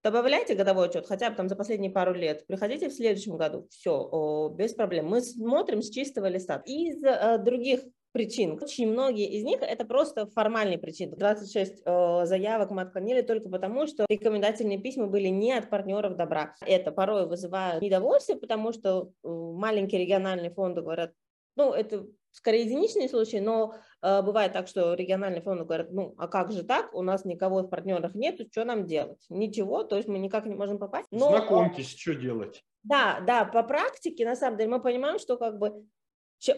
Добавляйте 0.09 0.55
годовой 0.55 0.87
отчет 0.87 1.07
хотя 1.07 1.29
бы 1.29 1.37
там 1.37 1.51
за 1.51 1.55
последние 1.55 1.91
пару 1.91 2.15
лет. 2.15 2.47
Приходите 2.47 2.89
в 2.89 2.95
следующем 2.95 3.37
году. 3.37 3.69
Все, 3.69 4.51
без 4.57 4.73
проблем. 4.73 5.09
Мы 5.09 5.21
смотрим 5.21 5.83
с 5.83 5.91
чистого 5.91 6.31
листа. 6.31 6.63
Из 6.65 7.05
э, 7.05 7.37
других 7.37 7.81
причин. 8.13 8.59
Очень 8.59 8.91
многие 8.91 9.29
из 9.29 9.45
них 9.45 9.61
это 9.61 9.85
просто 9.85 10.27
формальные 10.29 10.79
причины. 10.79 11.15
26 11.15 11.83
э, 11.85 12.21
заявок 12.25 12.71
мы 12.71 12.81
отклонили 12.81 13.21
только 13.21 13.51
потому, 13.51 13.87
что 13.87 14.07
рекомендательные 14.09 14.81
письма 14.81 15.09
были 15.09 15.29
не 15.29 15.53
от 15.53 15.69
партнеров 15.69 16.17
добра. 16.17 16.55
Это 16.67 16.91
порой 16.91 17.29
вызывает 17.29 17.83
недовольствие, 17.83 18.39
потому 18.39 18.73
что 18.73 19.11
э, 19.23 19.29
маленькие 19.29 20.01
региональные 20.01 20.53
фонды 20.53 20.81
говорят, 20.81 21.13
ну, 21.55 21.75
это 21.75 22.07
скорее 22.39 22.65
единичные 22.65 23.09
случаи, 23.09 23.39
но 23.39 23.75
э, 24.01 24.23
бывает 24.23 24.53
так, 24.53 24.69
что 24.69 24.95
региональные 24.95 25.43
фонды 25.43 25.65
говорят, 25.65 25.91
ну, 25.91 26.15
а 26.17 26.29
как 26.29 26.53
же 26.53 26.63
так, 26.63 26.95
у 26.95 27.03
нас 27.03 27.25
никого 27.25 27.63
в 27.63 27.69
партнерах 27.69 28.15
нету, 28.15 28.47
что 28.51 28.65
нам 28.65 28.87
делать? 28.87 29.25
Ничего, 29.29 29.83
то 29.83 29.97
есть 29.97 30.09
мы 30.09 30.19
никак 30.19 30.47
не 30.47 30.55
можем 30.55 30.79
попасть. 30.79 31.09
Но, 31.11 31.31
Знакомьтесь, 31.31 31.97
что 31.97 32.15
делать. 32.15 32.65
Да, 32.85 33.21
да, 33.27 33.45
по 33.45 33.63
практике, 33.63 34.25
на 34.25 34.37
самом 34.37 34.57
деле, 34.57 34.71
мы 34.71 34.81
понимаем, 34.81 35.19
что 35.19 35.37
как 35.37 35.59
бы 35.59 35.85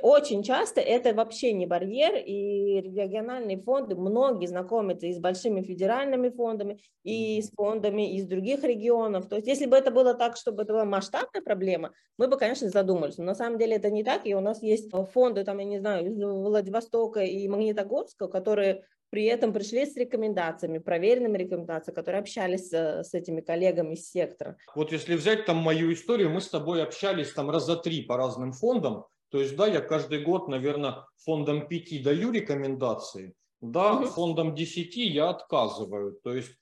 очень 0.03 0.43
часто 0.43 0.81
это 0.81 1.15
вообще 1.15 1.53
не 1.53 1.67
барьер, 1.67 2.15
и 2.17 2.81
региональные 2.81 3.59
фонды, 3.59 3.97
многие 3.97 4.47
знакомятся 4.47 5.07
и 5.07 5.13
с 5.13 5.19
большими 5.19 5.63
федеральными 5.63 6.29
фондами, 6.29 6.81
и 7.03 7.41
с 7.41 7.51
фондами 7.51 8.17
из 8.17 8.27
других 8.27 8.63
регионов. 8.63 9.29
То 9.29 9.37
есть 9.37 9.49
если 9.49 9.67
бы 9.67 9.77
это 9.77 9.91
было 9.91 10.15
так, 10.15 10.37
чтобы 10.37 10.63
это 10.63 10.73
была 10.75 10.85
масштабная 10.85 11.43
проблема, 11.43 11.93
мы 12.19 12.29
бы, 12.29 12.37
конечно, 12.37 12.69
задумались. 12.69 13.17
Но 13.17 13.25
на 13.25 13.35
самом 13.35 13.59
деле 13.59 13.77
это 13.77 13.91
не 13.91 14.05
так, 14.05 14.27
и 14.27 14.35
у 14.35 14.41
нас 14.41 14.63
есть 14.63 14.91
фонды, 15.13 15.45
там, 15.45 15.59
я 15.59 15.65
не 15.65 15.79
знаю, 15.79 16.07
из 16.07 16.23
Владивостока 16.23 17.21
и 17.21 17.49
Магнитогорска, 17.49 18.29
которые 18.29 18.85
при 19.11 19.25
этом 19.25 19.53
пришли 19.53 19.87
с 19.87 19.97
рекомендациями, 19.97 20.79
проверенными 20.79 21.37
рекомендациями, 21.37 21.97
которые 21.97 22.21
общались 22.21 22.69
с, 22.69 23.03
с 23.03 23.15
этими 23.15 23.41
коллегами 23.41 23.95
из 23.95 24.09
сектора. 24.09 24.57
Вот 24.75 24.93
если 24.93 25.17
взять 25.17 25.47
там 25.47 25.57
мою 25.57 25.93
историю, 25.93 26.31
мы 26.31 26.41
с 26.41 26.49
тобой 26.49 26.83
общались 26.83 27.33
там 27.33 27.51
раза 27.51 27.77
три 27.77 28.03
по 28.03 28.17
разным 28.17 28.53
фондам, 28.53 29.07
то 29.31 29.39
есть, 29.39 29.57
да, 29.57 29.67
я 29.67 29.81
каждый 29.81 30.23
год, 30.23 30.49
наверное, 30.49 31.07
фондом 31.25 31.69
5 31.69 32.03
даю 32.03 32.33
рекомендации, 32.33 33.35
да, 33.61 33.95
угу. 33.95 34.07
фондом 34.07 34.55
10 34.55 34.97
я 34.97 35.31
отказываю. 35.31 36.19
То 36.23 36.35
есть, 36.35 36.53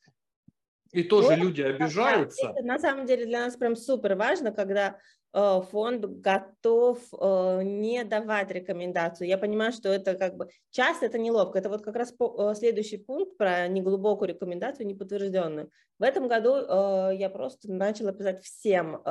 и 0.93 1.03
тоже 1.03 1.29
вот, 1.29 1.39
люди 1.39 1.63
обижаются. 1.63 2.49
Это, 2.49 2.67
на 2.67 2.79
самом 2.79 3.07
деле 3.07 3.25
для 3.25 3.41
нас 3.41 3.57
прям 3.57 3.75
супер 3.75 4.17
важно, 4.17 4.53
когда 4.53 4.99
э, 5.33 5.61
фонд 5.71 6.05
готов 6.05 6.99
э, 7.19 7.63
не 7.63 8.05
давать 8.05 8.51
рекомендацию. 8.51 9.29
Я 9.29 9.39
понимаю, 9.39 9.73
что 9.73 9.89
это 9.89 10.15
как 10.15 10.37
бы 10.37 10.51
часто 10.71 11.07
это 11.07 11.19
неловко. 11.19 11.59
Это 11.59 11.71
вот 11.71 11.83
как 11.83 11.97
раз 11.97 12.13
следующий 12.59 12.99
пункт 12.99 13.39
про 13.39 13.67
неглубокую 13.69 14.29
рекомендацию, 14.29 14.87
неподтвержденную. 14.87 15.71
В 15.99 16.03
этом 16.03 16.29
году 16.29 16.57
я 17.13 17.31
просто 17.33 17.73
начала 17.73 18.13
писать 18.13 18.45
всем 18.45 19.03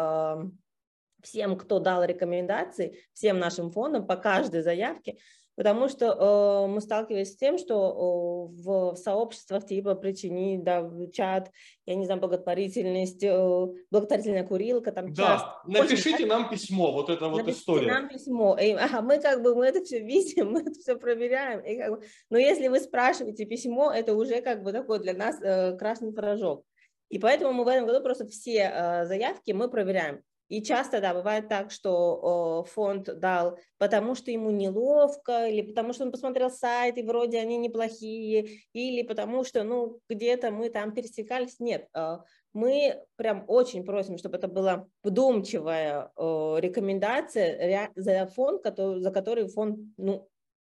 всем, 1.27 1.57
кто 1.57 1.79
дал 1.79 2.03
рекомендации, 2.03 2.97
всем 3.13 3.39
нашим 3.39 3.71
фондам 3.71 4.07
по 4.07 4.15
каждой 4.15 4.61
заявке, 4.61 5.17
потому 5.55 5.89
что 5.89 6.05
э, 6.05 6.67
мы 6.71 6.79
сталкивались 6.81 7.33
с 7.33 7.35
тем, 7.35 7.57
что 7.57 7.75
э, 7.75 8.61
в 8.63 8.95
сообществах 8.95 9.65
типа 9.65 9.95
причини, 9.95 10.61
да, 10.61 10.89
чат, 11.11 11.51
я 11.85 11.95
не 11.95 12.05
знаю, 12.05 12.21
благотворительность, 12.21 13.23
э, 13.23 13.67
благотворительная 13.91 14.45
курилка, 14.45 14.91
там 14.91 15.13
Да, 15.13 15.23
часто, 15.23 15.49
напишите 15.65 16.15
очень, 16.15 16.27
нам 16.27 16.49
письмо, 16.49 16.91
вот 16.93 17.09
это 17.09 17.27
вот 17.27 17.47
история. 17.47 17.91
нам 17.91 18.07
письмо, 18.07 18.55
и, 18.57 18.71
а 18.71 19.01
мы 19.01 19.19
как 19.19 19.41
бы, 19.41 19.55
мы 19.55 19.65
это 19.65 19.83
все 19.83 19.99
видим, 19.99 20.51
мы 20.51 20.61
это 20.61 20.71
все 20.71 20.95
проверяем, 20.95 21.59
и 21.59 21.77
как 21.77 21.91
бы, 21.91 22.01
но 22.29 22.37
если 22.37 22.67
вы 22.67 22.79
спрашиваете 22.79 23.45
письмо, 23.45 23.91
это 23.91 24.13
уже 24.13 24.41
как 24.41 24.63
бы 24.63 24.71
такой 24.71 24.99
для 24.99 25.13
нас 25.13 25.41
э, 25.41 25.75
красный 25.77 26.13
порошок. 26.13 26.63
И 27.09 27.19
поэтому 27.19 27.53
мы 27.53 27.63
в 27.63 27.67
этом 27.67 27.87
году 27.87 28.01
просто 28.03 28.27
все 28.27 28.69
э, 28.71 29.05
заявки 29.05 29.51
мы 29.51 29.69
проверяем. 29.69 30.21
И 30.49 30.61
часто, 30.61 31.01
да, 31.01 31.13
бывает 31.13 31.49
так, 31.49 31.71
что 31.71 32.63
э, 32.65 32.69
фонд 32.69 33.19
дал, 33.19 33.57
потому 33.77 34.15
что 34.15 34.31
ему 34.31 34.51
неловко, 34.51 35.47
или 35.47 35.61
потому 35.61 35.93
что 35.93 36.05
он 36.05 36.11
посмотрел 36.11 36.49
сайт, 36.49 36.97
и 36.97 37.03
вроде 37.03 37.39
они 37.39 37.57
неплохие, 37.57 38.61
или 38.73 39.01
потому 39.01 39.43
что, 39.43 39.63
ну, 39.63 39.99
где-то 40.09 40.51
мы 40.51 40.69
там 40.69 40.93
пересекались. 40.93 41.59
Нет, 41.59 41.87
э, 41.93 42.17
мы 42.53 43.03
прям 43.17 43.43
очень 43.47 43.83
просим, 43.83 44.17
чтобы 44.17 44.37
это 44.37 44.47
была 44.47 44.87
вдумчивая 45.03 46.11
э, 46.15 46.55
рекомендация 46.59 47.91
за 47.95 48.25
фонд, 48.27 48.63
который, 48.63 49.01
за 49.01 49.11
который 49.11 49.47
фонд, 49.47 49.79
ну, 49.97 50.29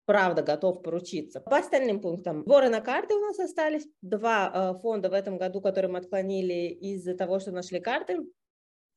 правда 0.05 0.43
готов 0.43 0.81
поручиться. 0.81 1.39
По 1.39 1.57
остальным 1.57 2.01
пунктам. 2.01 2.43
Сборы 2.43 2.69
на 2.69 2.81
карты 2.81 3.13
у 3.15 3.19
нас 3.19 3.39
остались. 3.39 3.87
Два 4.01 4.51
э, 4.75 4.79
фонда 4.79 5.09
в 5.09 5.13
этом 5.13 5.37
году, 5.37 5.61
которые 5.61 5.89
мы 5.89 5.99
отклонили 5.99 6.67
из-за 6.67 7.15
того, 7.15 7.39
что 7.39 7.51
нашли 7.51 7.79
карты. 7.79 8.19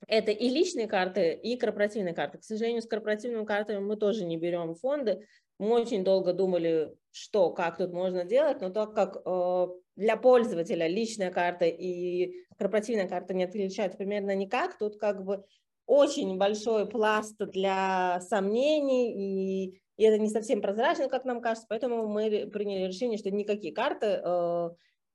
Это 0.06 0.30
и 0.30 0.49
личные 0.49 0.87
карты, 0.87 1.32
и 1.32 1.56
корпоративные 1.56 2.14
карты. 2.14 2.38
К 2.38 2.44
сожалению, 2.44 2.82
с 2.82 2.87
корпоративными 2.87 3.44
картами 3.44 3.78
мы 3.78 3.96
тоже 3.96 4.25
не 4.25 4.37
берем 4.37 4.75
фонды. 4.75 5.26
Мы 5.58 5.80
очень 5.80 6.04
долго 6.04 6.32
думали, 6.32 6.92
что, 7.12 7.50
как 7.50 7.78
тут 7.78 7.92
можно 7.92 8.25
делать, 8.25 8.61
но 8.61 8.70
так 8.70 8.94
как 8.94 9.23
э, 9.25 9.66
для 9.96 10.16
пользователя 10.16 10.88
личная 10.88 11.30
карта 11.30 11.66
и 11.66 12.32
корпоративная 12.58 13.08
карта 13.08 13.34
не 13.34 13.44
отличаются 13.44 13.96
примерно 13.96 14.34
никак, 14.34 14.76
тут 14.78 14.96
как 14.99 15.25
бы 15.25 15.44
очень 15.87 16.38
большой 16.38 16.88
пласт 16.88 17.37
для 17.38 18.20
сомнений, 18.20 19.12
и, 19.12 19.80
и 19.96 20.04
это 20.04 20.18
не 20.18 20.28
совсем 20.28 20.61
прозрачно, 20.61 21.08
как 21.08 21.25
нам 21.25 21.40
кажется, 21.40 21.66
поэтому 21.68 22.08
мы 22.08 22.49
приняли 22.52 22.88
решение, 22.88 23.18
что 23.18 23.30
никакие 23.30 23.73
карты 23.73 24.20
э, 24.25 24.70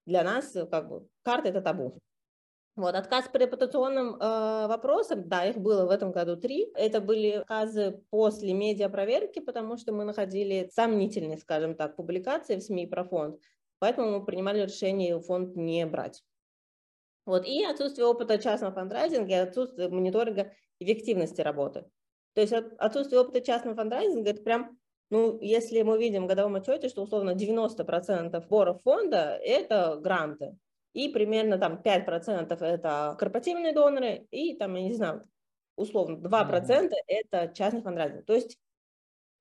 для 0.05 0.23
нас, 0.23 0.55
как 0.71 0.89
бы, 0.89 1.07
карты 1.23 1.49
это 1.49 1.61
табу. 1.61 1.99
Вот, 2.79 2.95
отказ 2.95 3.27
по 3.27 3.35
репутационным 3.35 4.15
э, 4.15 4.67
вопросам, 4.67 5.27
да, 5.27 5.45
их 5.45 5.57
было 5.57 5.85
в 5.85 5.89
этом 5.89 6.13
году 6.13 6.37
три. 6.37 6.71
Это 6.75 7.01
были 7.01 7.31
отказы 7.31 8.01
после 8.09 8.53
медиапроверки, 8.53 9.39
потому 9.39 9.75
что 9.75 9.91
мы 9.91 10.05
находили 10.05 10.69
сомнительные, 10.73 11.37
скажем 11.39 11.75
так, 11.75 11.97
публикации 11.97 12.55
в 12.55 12.61
СМИ 12.61 12.87
про 12.87 13.03
фонд. 13.03 13.41
Поэтому 13.79 14.19
мы 14.19 14.25
принимали 14.25 14.61
решение 14.61 15.19
фонд 15.19 15.57
не 15.57 15.85
брать. 15.85 16.23
Вот, 17.25 17.45
и 17.45 17.65
отсутствие 17.65 18.07
опыта 18.07 18.37
частного 18.37 18.73
фандрайзинга 18.73 19.41
отсутствие 19.41 19.89
мониторинга 19.89 20.53
эффективности 20.79 21.41
работы. 21.41 21.83
То 22.33 22.39
есть 22.39 22.53
отсутствие 22.53 23.19
опыта 23.19 23.41
частного 23.41 23.75
фандрайзинга– 23.75 24.29
это 24.31 24.41
прям 24.41 24.79
ну, 25.09 25.37
если 25.41 25.81
мы 25.81 25.97
видим 25.97 26.23
в 26.23 26.27
годовом 26.27 26.55
отчете, 26.55 26.87
что 26.87 27.01
условно 27.01 27.31
90% 27.31 28.41
сборов 28.41 28.81
фонда– 28.83 29.37
это 29.43 29.97
гранты, 30.01 30.57
и 30.93 31.09
примерно 31.09 31.57
там 31.57 31.81
5% 31.83 32.61
это 32.61 33.15
корпоративные 33.17 33.73
доноры, 33.73 34.27
и 34.31 34.55
там, 34.55 34.75
я 34.75 34.83
не 34.83 34.93
знаю, 34.93 35.23
условно 35.75 36.17
2% 36.17 36.21
mm-hmm. 36.27 36.91
это 37.07 37.51
частный 37.53 37.81
фандрайзинг. 37.81 38.25
То 38.25 38.33
есть 38.33 38.57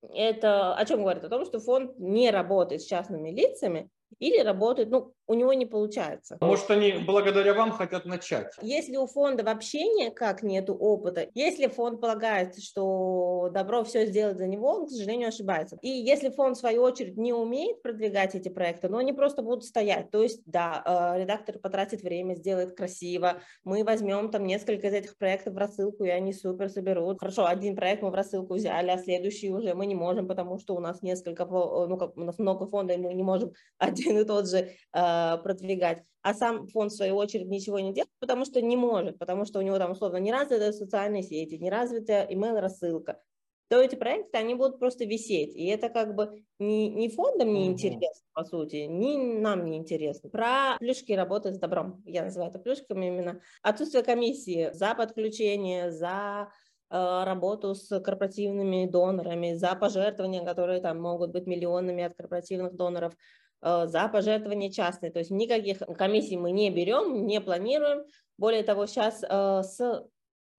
это 0.02 0.75
о 0.75 0.85
чем 0.85 1.00
говорит? 1.00 1.25
О 1.25 1.28
том, 1.28 1.45
что 1.45 1.61
фонд 1.61 1.99
не 1.99 2.31
работает 2.31 2.83
с 2.83 2.87
частными 2.87 3.31
лицами, 3.31 3.90
или 4.19 4.41
работают, 4.41 4.91
ну, 4.91 5.12
у 5.27 5.35
него 5.35 5.53
не 5.53 5.67
получается. 5.67 6.38
Может, 6.41 6.71
они 6.71 6.93
благодаря 7.07 7.55
вам 7.55 7.71
хотят 7.71 8.07
начать? 8.07 8.55
Если 8.62 8.97
у 8.97 9.07
фонда 9.07 9.44
вообще 9.44 9.83
никак 9.83 10.42
нету 10.42 10.75
опыта, 10.75 11.29
если 11.35 11.66
фонд 11.66 12.01
полагает, 12.01 12.59
что 12.59 13.51
добро 13.53 13.85
все 13.85 14.07
сделать 14.07 14.38
за 14.38 14.47
него, 14.47 14.68
он, 14.68 14.87
к 14.87 14.90
сожалению, 14.90 15.29
ошибается. 15.29 15.79
И 15.83 15.88
если 15.88 16.31
фонд, 16.31 16.57
в 16.57 16.61
свою 16.61 16.83
очередь, 16.83 17.16
не 17.18 17.33
умеет 17.33 17.83
продвигать 17.83 18.35
эти 18.35 18.49
проекты, 18.49 18.88
но 18.88 18.99
они 18.99 19.12
просто 19.12 19.42
будут 19.42 19.64
стоять. 19.64 20.11
То 20.11 20.23
есть, 20.23 20.42
да, 20.47 21.12
э, 21.14 21.21
редактор 21.21 21.59
потратит 21.59 22.03
время, 22.03 22.35
сделает 22.35 22.75
красиво, 22.77 23.42
мы 23.64 23.85
возьмем 23.85 24.31
там 24.31 24.47
несколько 24.47 24.88
из 24.88 24.94
этих 24.94 25.18
проектов 25.18 25.55
в 25.55 25.59
рассылку, 25.59 26.05
и 26.05 26.09
они 26.09 26.33
супер 26.33 26.71
соберут. 26.71 27.21
Хорошо, 27.21 27.47
один 27.47 27.77
проект 27.77 28.03
мы 28.03 28.11
в 28.11 28.14
рассылку 28.14 28.55
взяли, 28.55 28.90
а 28.90 28.99
следующий 28.99 29.51
уже 29.51 29.75
мы 29.75 29.85
не 29.87 29.94
можем, 29.94 30.27
потому 30.27 30.59
что 30.59 30.75
у 30.75 30.81
нас 30.81 31.03
несколько, 31.03 31.44
ну, 31.44 31.99
как, 31.99 32.16
у 32.16 32.25
нас 32.25 32.38
много 32.38 32.66
фондов, 32.66 32.97
и 32.97 33.01
мы 33.01 33.12
не 33.12 33.23
можем 33.23 33.53
один 33.77 33.98
и 34.07 34.25
тот 34.25 34.49
же 34.49 34.59
э, 34.93 35.39
продвигать, 35.43 36.03
а 36.23 36.35
сам 36.35 36.67
фонд, 36.69 36.93
в 36.93 36.97
свою 36.97 37.17
очередь, 37.17 37.49
ничего 37.49 37.79
не 37.79 37.93
делает, 37.93 38.11
потому 38.19 38.45
что 38.45 38.61
не 38.61 38.77
может, 38.77 39.19
потому 39.19 39.45
что 39.45 39.59
у 39.59 39.63
него 39.63 39.79
там, 39.79 39.93
условно, 39.93 40.19
не 40.19 40.33
развитые 40.33 40.73
социальные 40.73 41.23
сети, 41.23 41.55
не 41.55 41.71
развитая 41.71 42.27
email-рассылка, 42.29 43.21
то 43.69 43.81
эти 43.81 43.95
проекты, 43.95 44.39
они 44.39 44.55
будут 44.55 44.79
просто 44.79 45.05
висеть. 45.05 45.55
И 45.55 45.67
это 45.67 45.89
как 45.91 46.15
бы 46.15 46.43
ни, 46.59 46.89
ни 46.89 47.09
фондам 47.09 47.53
не 47.53 47.67
интересно, 47.67 48.27
по 48.33 48.45
сути, 48.45 48.87
ни 48.89 49.17
нам 49.17 49.65
не 49.67 49.77
интересно. 49.77 50.31
Про 50.31 50.77
плюшки 50.79 51.13
работы 51.13 51.53
с 51.53 51.59
добром, 51.59 52.03
я 52.07 52.25
называю 52.25 52.51
это 52.51 52.59
плюшками 52.59 53.07
именно. 53.07 53.41
Отсутствие 53.63 54.03
комиссии 54.03 54.71
за 54.73 54.95
подключение, 54.95 55.93
за 55.93 56.49
э, 56.91 57.25
работу 57.25 57.75
с 57.75 58.01
корпоративными 58.01 58.87
донорами, 58.87 59.55
за 59.55 59.75
пожертвования, 59.75 60.45
которые 60.45 60.81
там 60.81 61.01
могут 61.01 61.33
быть 61.33 61.47
миллионами 61.47 62.05
от 62.05 62.15
корпоративных 62.15 62.75
доноров, 62.75 63.15
за 63.61 64.09
пожертвования 64.09 64.71
частные. 64.71 65.11
То 65.11 65.18
есть 65.18 65.31
никаких 65.31 65.79
комиссий 65.97 66.37
мы 66.37 66.53
не 66.53 66.71
берем, 66.71 67.27
не 67.27 67.40
планируем. 67.40 68.05
Более 68.37 68.62
того, 68.62 68.87
сейчас 68.87 69.23
э, 69.23 69.62
с 69.62 69.79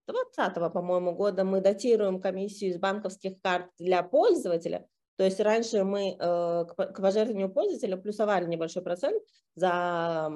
2020, 0.06 0.72
по-моему, 0.72 1.12
года 1.12 1.44
мы 1.44 1.60
датируем 1.60 2.20
комиссию 2.20 2.70
из 2.70 2.78
банковских 2.78 3.40
карт 3.40 3.66
для 3.78 4.02
пользователя. 4.02 4.86
То 5.16 5.24
есть 5.24 5.40
раньше 5.40 5.84
мы 5.84 6.10
э, 6.10 6.16
к 6.18 7.00
пожертвованию 7.00 7.50
пользователя 7.50 7.96
плюсовали 7.96 8.46
небольшой 8.46 8.82
процент 8.82 9.22
за 9.54 10.30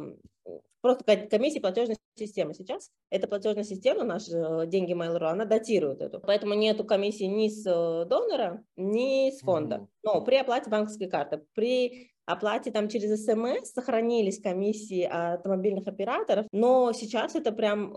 просто 0.80 1.04
комиссии 1.26 1.58
платежной 1.58 1.96
системы. 2.18 2.52
Сейчас 2.52 2.90
эта 3.10 3.26
платежная 3.26 3.64
система, 3.64 4.04
наши 4.04 4.32
деньги 4.66 4.92
Mail.ru, 4.92 5.24
она 5.24 5.46
датирует 5.46 6.02
эту. 6.02 6.20
Поэтому 6.20 6.54
нету 6.54 6.84
комиссии 6.84 7.24
ни 7.24 7.48
с 7.48 7.64
донора, 7.64 8.62
ни 8.76 9.30
с 9.30 9.40
фонда. 9.40 9.88
Но 10.02 10.22
при 10.22 10.36
оплате 10.36 10.68
банковской 10.68 11.08
карты, 11.08 11.42
при 11.54 12.13
оплате 12.26 12.70
там 12.70 12.88
через 12.88 13.24
СМС 13.24 13.72
сохранились 13.72 14.40
комиссии 14.40 15.02
от 15.02 15.44
мобильных 15.46 15.86
операторов, 15.86 16.46
но 16.52 16.92
сейчас 16.92 17.34
это 17.34 17.52
прям, 17.52 17.92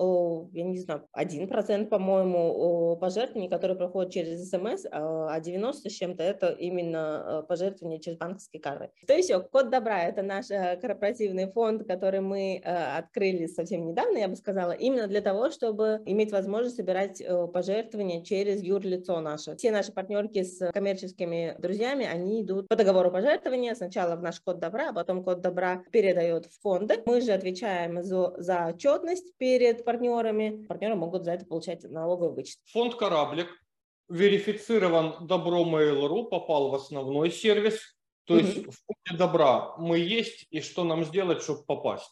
я 0.52 0.64
не 0.64 0.80
знаю, 0.80 1.08
1% 1.18 1.86
по-моему 1.86 2.98
пожертвований, 3.00 3.50
которые 3.50 3.78
проходят 3.78 4.12
через 4.12 4.50
СМС, 4.50 4.86
а 4.92 5.40
90 5.40 5.90
с 5.90 5.94
чем-то 5.94 6.24
это 6.24 6.50
именно 6.50 7.24
э, 7.26 7.48
пожертвования 7.48 8.00
через 8.00 8.18
банковские 8.18 8.62
карты. 8.62 8.90
То 9.06 9.14
есть 9.14 9.30
все, 9.30 9.40
Код 9.42 9.70
Добра– 9.70 10.04
это 10.04 10.22
наш 10.22 10.50
э, 10.50 10.78
корпоративный 10.82 11.50
фонд, 11.52 11.88
который 11.88 12.22
мы 12.22 12.62
э, 12.64 12.98
открыли 12.98 13.48
совсем 13.48 13.88
недавно, 13.88 14.18
я 14.18 14.28
бы 14.28 14.36
сказала, 14.36 14.72
именно 14.72 15.08
для 15.08 15.22
того, 15.22 15.50
чтобы 15.50 16.02
иметь 16.06 16.32
возможность 16.32 16.76
собирать 16.76 17.22
пожертвования 17.54 18.24
через 18.24 18.62
юрлицо 18.62 19.20
наше. 19.20 19.56
Все 19.56 19.72
наши 19.72 19.92
партнерки 19.92 20.44
с 20.44 20.72
коммерческими 20.72 21.56
друзьями, 21.60 22.06
они 22.06 22.42
идут 22.42 22.68
по 22.68 22.76
договору 22.76 23.12
пожертвования. 23.12 23.76
Сначала 23.76 24.17
в 24.18 24.24
наш 24.24 24.40
код 24.40 24.60
добра, 24.60 24.90
а 24.90 24.94
потом 24.94 25.24
код 25.24 25.42
добра 25.42 25.84
передает 25.92 26.46
в 26.46 26.62
фонды. 26.62 27.02
Мы 27.06 27.22
же 27.22 27.32
отвечаем 27.32 28.04
за, 28.04 28.34
за 28.38 28.68
отчетность 28.68 29.36
перед 29.38 29.86
партнерами. 29.86 30.66
Партнеры 30.68 30.96
могут 30.96 31.24
за 31.24 31.32
это 31.32 31.46
получать 31.46 31.84
налоговый 31.84 32.36
вычет. 32.36 32.58
Фонд 32.72 32.96
«Кораблик» 32.96 33.48
верифицирован 34.10 35.28
добро 35.28 35.66
Mail.ru, 35.66 36.26
попал 36.26 36.70
в 36.70 36.76
основной 36.76 37.32
сервис. 37.32 37.98
То 38.26 38.36
mm-hmm. 38.36 38.44
есть 38.44 38.66
в 38.66 38.86
коде 38.86 39.18
добра 39.18 39.76
мы 39.78 40.00
есть, 40.00 40.48
и 40.50 40.60
что 40.60 40.84
нам 40.84 41.06
сделать, 41.06 41.42
чтобы 41.42 41.64
попасть? 41.64 42.12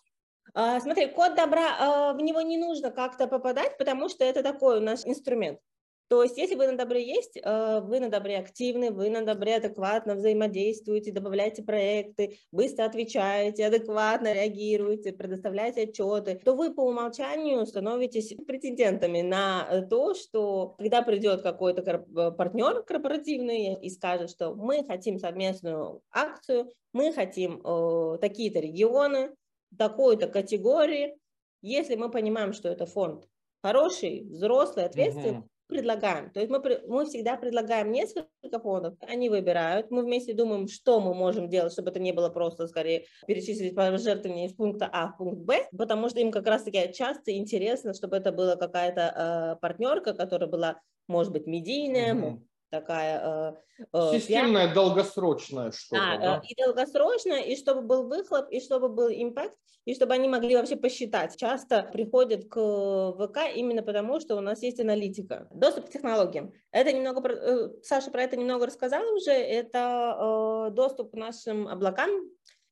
А, 0.54 0.80
смотри, 0.80 1.08
код 1.08 1.36
добра, 1.36 1.76
а, 1.80 2.14
в 2.14 2.22
него 2.22 2.42
не 2.42 2.58
нужно 2.58 2.92
как-то 2.92 3.28
попадать, 3.28 3.78
потому 3.78 4.08
что 4.08 4.24
это 4.24 4.42
такой 4.42 4.78
у 4.78 4.82
нас 4.82 5.06
инструмент. 5.06 5.60
То 6.08 6.22
есть, 6.22 6.38
если 6.38 6.54
вы 6.54 6.68
на 6.68 6.78
добре 6.78 7.04
есть, 7.04 7.36
э, 7.36 7.82
вы 7.82 8.00
на 8.00 8.10
добре 8.10 8.38
активны, 8.38 8.92
вы 8.92 9.10
на 9.10 9.26
добре 9.26 9.56
адекватно 9.56 10.14
взаимодействуете, 10.14 11.12
добавляете 11.12 11.64
проекты, 11.64 12.38
быстро 12.52 12.86
отвечаете, 12.86 13.66
адекватно 13.66 14.32
реагируете, 14.32 15.14
предоставляете 15.14 15.84
отчеты, 15.84 16.40
то 16.46 16.54
вы 16.54 16.76
по 16.76 16.82
умолчанию 16.82 17.66
становитесь 17.66 18.36
претендентами 18.46 19.22
на 19.22 19.68
э, 19.68 19.82
то, 19.82 20.14
что 20.14 20.76
когда 20.78 21.02
придет 21.02 21.42
какой-то 21.42 21.82
э, 21.82 22.32
партнер 22.32 22.84
корпоративный 22.84 23.74
и 23.74 23.90
скажет, 23.90 24.30
что 24.30 24.54
мы 24.54 24.84
хотим 24.86 25.18
совместную 25.18 26.02
акцию, 26.12 26.72
мы 26.94 27.14
хотим 27.14 27.62
э, 27.66 28.18
такие-то 28.22 28.60
регионы, 28.60 29.36
такой-то 29.76 30.28
категории, 30.28 31.18
если 31.64 31.96
мы 31.96 32.12
понимаем, 32.12 32.54
что 32.54 32.70
это 32.70 32.86
фонд 32.86 33.28
хороший, 33.64 34.22
взрослый, 34.30 34.86
ответственный, 34.86 35.40
угу 35.40 35.50
предлагаем. 35.68 36.30
То 36.32 36.40
есть 36.40 36.52
мы, 36.52 36.62
мы 36.88 37.06
всегда 37.06 37.38
предлагаем 37.38 37.92
несколько 37.92 38.60
фондов, 38.62 38.96
они 39.02 39.30
выбирают, 39.30 39.92
мы 39.92 40.04
вместе 40.04 40.34
думаем, 40.34 40.68
что 40.68 41.00
мы 41.00 41.14
можем 41.14 41.50
делать, 41.50 41.74
чтобы 41.74 41.90
это 41.90 42.00
не 42.00 42.12
было 42.12 42.30
просто 42.30 42.68
скорее 42.68 43.06
перечислить 43.28 43.76
пожертвования 43.76 44.48
из 44.48 44.54
пункта 44.54 44.90
А 44.92 45.08
в 45.08 45.18
пункт 45.18 45.42
Б, 45.42 45.68
потому 45.78 46.10
что 46.10 46.20
им 46.20 46.32
как 46.32 46.48
раз-таки 46.48 46.94
часто 46.94 47.36
интересно, 47.36 47.94
чтобы 47.94 48.18
это 48.18 48.32
была 48.32 48.56
какая-то 48.56 49.56
э, 49.56 49.62
партнерка, 49.62 50.14
которая 50.14 50.50
была, 50.50 50.82
может 51.08 51.32
быть, 51.34 51.48
медийная, 51.48 52.16
угу 52.16 52.46
такая... 52.80 53.58
Э, 53.94 54.12
Системная, 54.12 54.66
пиар... 54.66 54.76
долгосрочная 54.76 55.72
что-то, 55.72 56.02
а, 56.02 56.18
да? 56.18 56.42
И 56.48 56.56
долгосрочная, 56.56 57.42
и 57.42 57.56
чтобы 57.56 57.82
был 57.82 58.08
выхлоп, 58.08 58.50
и 58.50 58.60
чтобы 58.60 58.90
был 58.90 59.10
импакт, 59.10 59.56
и 59.86 59.94
чтобы 59.94 60.14
они 60.14 60.28
могли 60.28 60.56
вообще 60.56 60.76
посчитать. 60.76 61.38
Часто 61.38 61.84
приходят 61.84 62.46
к 62.46 62.56
ВК 62.56 63.38
именно 63.56 63.84
потому, 63.84 64.20
что 64.20 64.36
у 64.36 64.42
нас 64.42 64.62
есть 64.64 64.80
аналитика. 64.80 65.48
Доступ 65.52 65.86
к 65.86 65.90
технологиям. 65.90 66.54
Это 66.72 66.92
немного, 66.92 67.28
э, 67.30 67.70
Саша 67.84 68.12
про 68.12 68.24
это 68.24 68.36
немного 68.36 68.66
рассказала 68.66 69.10
уже, 69.16 69.32
это 69.32 70.68
э, 70.70 70.72
доступ 70.72 71.12
к 71.12 71.14
нашим 71.16 71.68
облакам, 71.68 72.10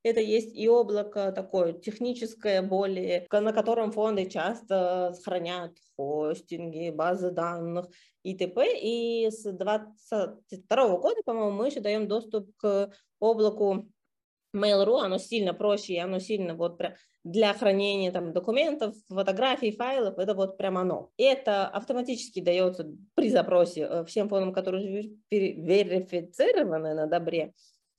это 0.04 0.20
есть 0.20 0.56
и 0.56 0.68
облако 0.68 1.32
такое 1.32 1.74
техническое, 1.74 2.62
более, 2.62 3.26
на 3.32 3.54
котором 3.54 3.92
фонды 3.92 4.30
часто 4.30 5.16
хранят 5.24 5.78
хостинги, 5.96 6.92
базы 6.92 7.32
данных 7.32 7.88
и 8.24 8.36
т.п. 8.36 8.80
И 8.82 9.30
с 9.32 9.44
2022 9.44 10.98
года, 10.98 11.22
по-моему, 11.26 11.52
мы 11.52 11.68
еще 11.68 11.80
даем 11.80 12.08
доступ 12.08 12.54
к 12.58 12.92
облаку 13.20 13.88
Mail.ru, 14.56 15.00
оно 15.00 15.18
сильно 15.18 15.54
проще, 15.54 15.94
и 15.94 16.00
оно 16.00 16.20
сильно 16.20 16.54
вот 16.54 16.80
для 17.24 17.54
хранения 17.54 18.12
там, 18.12 18.34
документов, 18.34 18.96
фотографий, 19.08 19.72
файлов, 19.72 20.20
это 20.20 20.36
вот 20.36 20.58
прям 20.58 20.78
оно. 20.78 21.10
Это 21.18 21.68
автоматически 21.68 22.42
дается 22.42 22.92
при 23.16 23.30
запросе 23.30 23.88
э, 23.90 24.06
всем 24.06 24.28
фондам, 24.30 24.54
которые 24.54 25.10
верифицированы 25.32 26.94
на 26.94 27.08
Добре, 27.08 27.54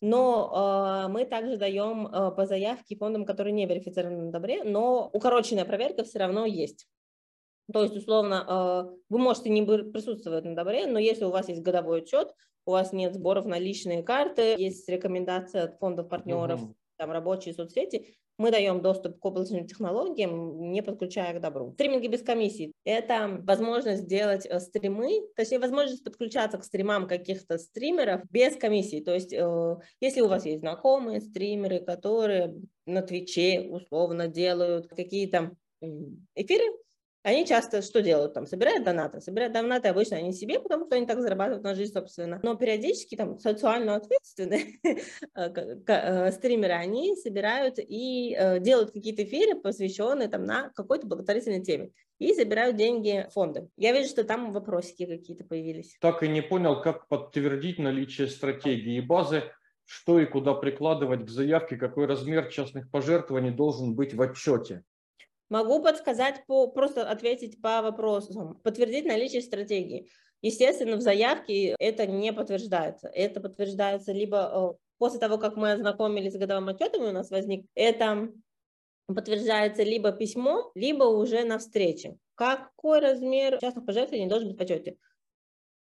но 0.05 1.07
э, 1.07 1.09
мы 1.09 1.25
также 1.25 1.57
даем 1.57 2.07
э, 2.07 2.31
по 2.33 2.45
заявке 2.45 2.95
фондам, 2.95 3.25
которые 3.25 3.55
не 3.55 3.65
верифицированы 3.65 4.25
на 4.25 4.33
Добре, 4.33 4.63
но 4.63 5.09
укороченная 5.11 5.65
проверка 5.65 6.05
все 6.05 6.19
равно 6.19 6.45
есть. 6.45 6.87
То 7.73 7.83
есть, 7.83 7.97
условно, 7.97 8.45
э, 8.47 8.97
вы 9.09 9.19
можете 9.19 9.49
не 9.49 9.65
присутствовать 9.65 10.45
на 10.45 10.55
Добре, 10.55 10.87
но 10.87 10.99
если 10.99 11.25
у 11.25 11.31
вас 11.31 11.49
есть 11.49 11.63
годовой 11.63 12.03
отчет, 12.03 12.35
у 12.67 12.73
вас 12.73 12.93
нет 12.93 13.15
сборов 13.15 13.47
на 13.47 13.59
личные 13.59 14.03
карты, 14.03 14.57
есть 14.59 14.87
рекомендация 14.91 15.65
от 15.65 15.79
фондов 15.79 16.11
партнеров, 16.11 16.63
угу. 16.63 16.77
там 16.99 17.11
рабочие 17.11 17.55
соцсети, 17.55 18.19
мы 18.39 18.51
даем 18.51 18.81
доступ 18.81 19.19
к 19.19 19.25
облачным 19.25 19.67
технологиям, 19.67 20.73
не 20.73 20.83
подключая 20.83 21.39
к 21.39 21.41
добру. 21.41 21.73
Стриминги 21.73 22.09
без 22.09 22.23
комиссий– 22.23 22.73
это 22.85 23.41
возможность 23.43 24.03
сделать 24.03 24.47
э, 24.47 24.59
стримы, 24.61 25.23
точнее, 25.37 25.59
возможность 25.59 26.05
подключаться 26.05 26.59
к 26.59 26.65
стримам 26.65 27.07
каких-то 27.07 27.59
стримеров 27.59 28.23
без 28.31 28.57
комиссии. 28.57 29.01
То 29.01 29.15
есть, 29.15 29.33
э, 29.33 29.77
если 30.01 30.21
у 30.21 30.29
вас 30.29 30.47
есть 30.47 30.61
знакомые 30.61 31.21
стримеры, 31.21 31.81
которые 31.81 32.55
на 32.87 33.03
Твиче 33.03 33.61
условно 33.71 34.29
делают 34.29 34.89
какие-то 34.89 35.53
эфиры, 36.35 36.65
они 37.25 37.47
часто 37.47 37.81
что 37.81 38.03
делают? 38.03 38.35
Там 38.35 38.47
собирают 38.47 38.85
донаты. 38.85 39.19
Собирают 39.23 39.55
донаты 39.55 39.89
обычно 39.89 40.19
они 40.19 40.35
себе, 40.35 40.61
потому 40.61 40.85
что 40.85 40.97
они 40.97 41.07
так 41.07 41.23
зарабатывают 41.23 41.65
на 41.65 41.75
жизнь, 41.75 41.95
собственно. 41.95 42.39
Но 42.43 42.55
периодически 42.55 43.17
там 43.17 43.39
социально 43.39 43.97
ответственные 43.97 44.79
э, 44.85 44.99
э, 45.35 46.33
стримеры, 46.33 46.75
они 46.75 47.17
собирают 47.17 47.77
и 47.79 48.37
э, 48.39 48.61
делают 48.61 48.91
какие-то 48.91 49.25
эфиры, 49.25 49.59
посвященные 49.59 50.29
там 50.29 50.45
на 50.45 50.69
какой-то 50.75 51.07
благотворительной 51.07 51.63
теме. 51.63 51.93
И 52.19 52.35
забирают 52.35 52.77
деньги 52.77 53.27
фонды. 53.33 53.69
Я 53.79 53.93
вижу, 53.93 54.11
что 54.11 54.25
там 54.25 54.53
вопросики 54.53 55.07
какие-то 55.07 55.45
появились. 55.45 55.97
Так 56.03 56.23
и 56.23 56.29
не 56.29 56.43
понял, 56.43 56.83
как 56.83 57.09
подтвердить 57.09 57.79
наличие 57.79 58.29
стратегии 58.29 58.99
и 58.99 59.01
базы 59.01 59.45
что 59.87 60.19
и 60.19 60.25
куда 60.25 60.55
прикладывать 60.55 61.27
к 61.27 61.29
заявке, 61.29 61.77
какой 61.77 62.07
размер 62.07 62.49
частных 62.49 62.91
пожертвований 62.91 63.51
должен 63.51 63.95
быть 63.95 64.15
в 64.15 64.23
отчете. 64.23 64.83
Могу 65.55 65.81
подсказать, 65.81 66.45
по, 66.49 66.67
просто 66.67 67.09
ответить 67.09 67.63
по 67.63 67.81
вопросам, 67.81 68.57
подтвердить 68.65 69.05
наличие 69.05 69.41
стратегии. 69.41 70.09
Естественно, 70.43 70.97
в 70.97 71.01
заявке 71.01 71.77
это 71.79 72.09
не 72.09 72.33
подтверждается. 72.33 73.07
Это 73.07 73.41
подтверждается 73.41 74.11
либо 74.11 74.75
э, 74.77 74.85
после 74.99 75.21
того, 75.21 75.39
как 75.39 75.55
мы 75.55 75.71
ознакомились 75.71 76.33
с 76.33 76.39
годовым 76.39 76.67
отчетом, 76.71 77.05
у 77.05 77.13
нас 77.13 77.31
возник, 77.31 77.69
это 77.77 78.33
подтверждается 79.07 79.85
либо 79.85 80.11
письмом, 80.11 80.73
либо 80.75 81.05
уже 81.05 81.45
на 81.45 81.61
встрече. 81.61 82.17
Какой 82.35 82.99
размер 82.99 83.59
частных 83.61 83.87
пожертвований 83.87 84.29
должен 84.29 84.49
быть 84.49 84.59
в 84.59 84.61
отчете? 84.61 84.97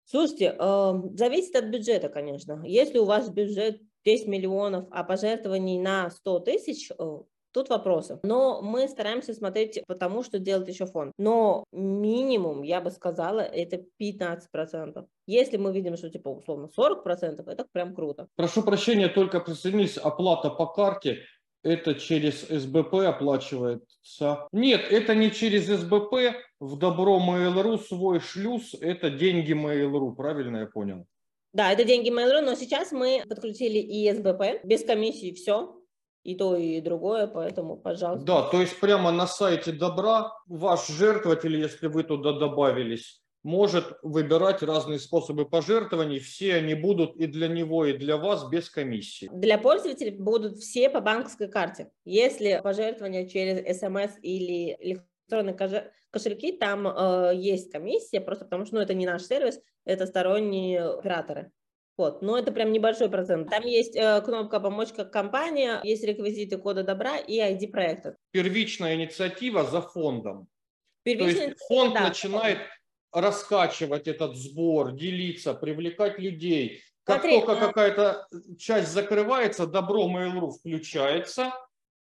Слушайте, 0.04 0.54
э, 0.56 0.92
зависит 1.14 1.56
от 1.56 1.64
бюджета, 1.64 2.08
конечно. 2.08 2.62
Если 2.64 2.98
у 2.98 3.06
вас 3.06 3.28
бюджет 3.28 3.80
10 4.04 4.28
миллионов, 4.28 4.86
а 4.92 5.02
пожертвований 5.02 5.80
на 5.80 6.10
100 6.10 6.38
тысяч, 6.38 6.92
э, 6.96 7.18
Тут 7.58 7.70
вопросы. 7.70 8.20
Но 8.22 8.62
мы 8.62 8.86
стараемся 8.86 9.34
смотреть 9.34 9.82
потому, 9.88 10.22
что 10.22 10.38
делает 10.38 10.68
еще 10.68 10.86
фонд. 10.86 11.12
Но 11.18 11.64
минимум, 11.72 12.62
я 12.62 12.80
бы 12.80 12.92
сказала, 12.92 13.40
это 13.40 13.82
15%. 14.00 15.04
Если 15.26 15.56
мы 15.56 15.72
видим, 15.72 15.96
что 15.96 16.08
типа 16.08 16.28
условно 16.28 16.68
40%, 16.78 17.50
это 17.50 17.66
прям 17.72 17.96
круто. 17.96 18.28
Прошу 18.36 18.62
прощения, 18.62 19.08
только 19.08 19.40
присоединись, 19.40 19.96
оплата 19.96 20.50
по 20.50 20.66
карте 20.66 21.24
это 21.64 21.96
через 21.96 22.42
СБП 22.42 22.94
оплачивается. 23.08 24.46
Нет, 24.52 24.82
это 24.88 25.16
не 25.16 25.32
через 25.32 25.66
СБП. 25.66 26.36
В 26.60 26.78
добро 26.78 27.18
Mail.ru 27.18 27.76
свой 27.78 28.20
шлюз– 28.20 28.76
это 28.80 29.10
деньги 29.10 29.52
Mail.ru. 29.52 30.14
Правильно 30.14 30.58
я 30.58 30.66
понял? 30.66 31.06
Да, 31.52 31.72
это 31.72 31.82
деньги 31.82 32.08
Mail.ru, 32.08 32.40
но 32.40 32.54
сейчас 32.54 32.92
мы 32.92 33.24
подключили 33.28 33.78
и 33.78 34.14
СБП, 34.14 34.64
без 34.64 34.84
комиссии 34.84 35.32
все 35.32 35.77
и 36.28 36.34
то, 36.34 36.56
и 36.56 36.80
другое, 36.82 37.26
поэтому, 37.26 37.76
пожалуйста. 37.78 38.26
Да, 38.26 38.42
то 38.42 38.60
есть 38.60 38.78
прямо 38.78 39.10
на 39.10 39.26
сайте 39.26 39.72
Добра 39.72 40.30
ваш 40.46 40.86
жертвователь, 40.88 41.56
если 41.56 41.86
вы 41.86 42.02
туда 42.02 42.32
добавились, 42.32 43.22
может 43.42 43.98
выбирать 44.02 44.62
разные 44.62 44.98
способы 44.98 45.48
пожертвований. 45.48 46.18
Все 46.18 46.56
они 46.56 46.74
будут 46.74 47.16
и 47.16 47.26
для 47.26 47.48
него, 47.48 47.86
и 47.86 47.96
для 47.96 48.18
вас 48.18 48.46
без 48.50 48.68
комиссии. 48.68 49.30
Для 49.32 49.56
пользователей 49.56 50.10
будут 50.10 50.58
все 50.58 50.90
по 50.90 51.00
банковской 51.00 51.48
карте. 51.48 51.90
Если 52.04 52.60
пожертвования 52.62 53.26
через 53.26 53.78
СМС 53.78 54.18
или 54.20 54.76
электронные 54.80 55.56
кошельки, 56.10 56.52
там 56.52 56.88
э, 56.88 57.32
есть 57.36 57.72
комиссия, 57.72 58.20
просто 58.20 58.44
потому 58.44 58.66
что 58.66 58.74
ну, 58.74 58.82
это 58.82 58.92
не 58.92 59.06
наш 59.06 59.22
сервис, 59.22 59.60
это 59.86 60.04
сторонние 60.04 60.82
операторы. 60.82 61.52
Вот, 61.98 62.22
но 62.22 62.38
это 62.38 62.52
прям 62.52 62.70
небольшой 62.70 63.10
процент. 63.10 63.50
Там 63.50 63.64
есть 63.64 63.96
э, 63.96 64.22
кнопка 64.22 64.60
«Помочь 64.60 64.90
как 64.94 65.12
компания», 65.12 65.80
есть 65.82 66.04
реквизиты 66.04 66.56
кода 66.56 66.84
добра 66.84 67.18
и 67.18 67.40
ID 67.40 67.72
проекта. 67.72 68.16
Первичная 68.30 68.94
инициатива 68.94 69.64
за 69.64 69.82
фондом. 69.82 70.46
Первичная 71.02 71.34
То 71.34 71.48
есть 71.48 71.66
фонд 71.66 71.94
да. 71.94 72.08
начинает 72.08 72.58
раскачивать 73.12 74.06
этот 74.06 74.36
сбор, 74.36 74.92
делиться, 74.92 75.54
привлекать 75.54 76.20
людей. 76.20 76.82
Как 77.02 77.22
Смотри, 77.22 77.40
только 77.40 77.52
а... 77.54 77.66
какая-то 77.66 78.28
часть 78.58 78.92
закрывается, 78.92 79.66
добро 79.66 80.08
Mail.ru 80.08 80.52
включается 80.52 81.52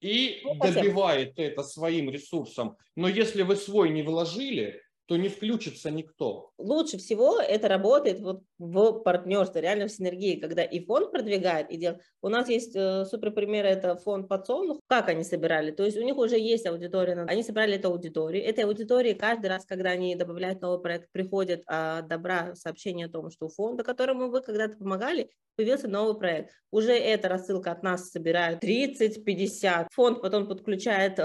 и 0.00 0.40
ну, 0.42 0.56
добивает 0.56 1.38
это 1.38 1.62
своим 1.62 2.10
ресурсом. 2.10 2.76
Но 2.96 3.06
если 3.06 3.42
вы 3.42 3.54
свой 3.54 3.90
не 3.90 4.02
вложили, 4.02 4.82
то 5.06 5.16
не 5.16 5.28
включится 5.28 5.90
никто. 5.90 6.50
Лучше 6.58 6.98
всего 6.98 7.40
это 7.40 7.68
работает 7.68 8.20
вот 8.20 8.42
в 8.58 9.00
партнерстве, 9.00 9.60
реально 9.60 9.86
в 9.86 9.92
синергии, 9.92 10.40
когда 10.40 10.64
и 10.64 10.84
фонд 10.84 11.12
продвигает, 11.12 11.70
и 11.70 11.76
делает. 11.76 12.02
У 12.22 12.28
нас 12.28 12.48
есть 12.48 12.74
э, 12.74 13.04
супер 13.04 13.30
пример, 13.30 13.66
это 13.66 13.96
фонд 13.96 14.28
подсолнух. 14.28 14.80
Как 14.88 15.08
они 15.08 15.22
собирали? 15.22 15.70
То 15.70 15.84
есть 15.84 15.96
у 15.96 16.02
них 16.02 16.16
уже 16.16 16.38
есть 16.38 16.66
аудитория, 16.66 17.24
они 17.28 17.42
собрали 17.42 17.76
эту 17.76 17.88
аудиторию. 17.88 18.44
Этой 18.44 18.64
аудитории 18.64 19.14
каждый 19.14 19.46
раз, 19.46 19.64
когда 19.64 19.90
они 19.90 20.16
добавляют 20.16 20.60
новый 20.60 20.80
проект, 20.80 21.10
приходит 21.12 21.62
а, 21.66 22.02
добра 22.02 22.54
сообщение 22.54 23.06
о 23.06 23.10
том, 23.10 23.30
что 23.30 23.46
у 23.46 23.48
фонда, 23.48 23.84
которому 23.84 24.28
вы 24.28 24.40
когда-то 24.40 24.76
помогали, 24.76 25.30
появился 25.56 25.88
новый 25.88 26.18
проект. 26.18 26.52
Уже 26.70 26.92
эта 26.92 27.28
рассылка 27.28 27.72
от 27.72 27.82
нас 27.82 28.10
собирает 28.10 28.62
30-50. 28.62 29.86
Фонд 29.92 30.20
потом 30.20 30.46
подключает 30.46 31.18
э, 31.18 31.22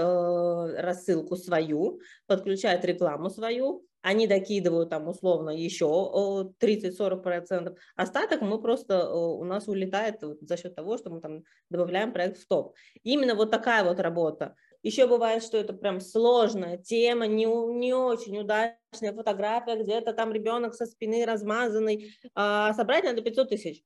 рассылку 0.80 1.36
свою, 1.36 2.00
подключает 2.26 2.84
рекламу 2.84 3.28
свою, 3.28 3.71
они 4.02 4.26
докидывают 4.26 4.90
там 4.90 5.08
условно 5.08 5.50
еще 5.50 5.86
30-40%, 6.60 7.76
остаток 7.96 8.40
мы 8.42 8.60
просто, 8.60 9.08
у 9.14 9.44
нас 9.44 9.68
улетает 9.68 10.20
за 10.40 10.56
счет 10.56 10.74
того, 10.74 10.98
что 10.98 11.10
мы 11.10 11.20
там 11.20 11.44
добавляем 11.70 12.12
проект 12.12 12.38
в 12.38 12.46
топ. 12.46 12.74
Именно 13.04 13.36
вот 13.36 13.50
такая 13.50 13.84
вот 13.84 14.00
работа. 14.00 14.56
Еще 14.82 15.06
бывает, 15.06 15.44
что 15.44 15.56
это 15.56 15.72
прям 15.72 16.00
сложная 16.00 16.76
тема, 16.76 17.28
не, 17.28 17.44
не 17.44 17.94
очень 17.94 18.36
удачная 18.38 19.12
фотография, 19.14 19.80
где-то 19.80 20.12
там 20.12 20.32
ребенок 20.32 20.74
со 20.74 20.86
спины 20.86 21.24
размазанный, 21.24 22.16
а 22.34 22.74
собрать 22.74 23.04
надо 23.04 23.22
500 23.22 23.48
тысяч. 23.50 23.84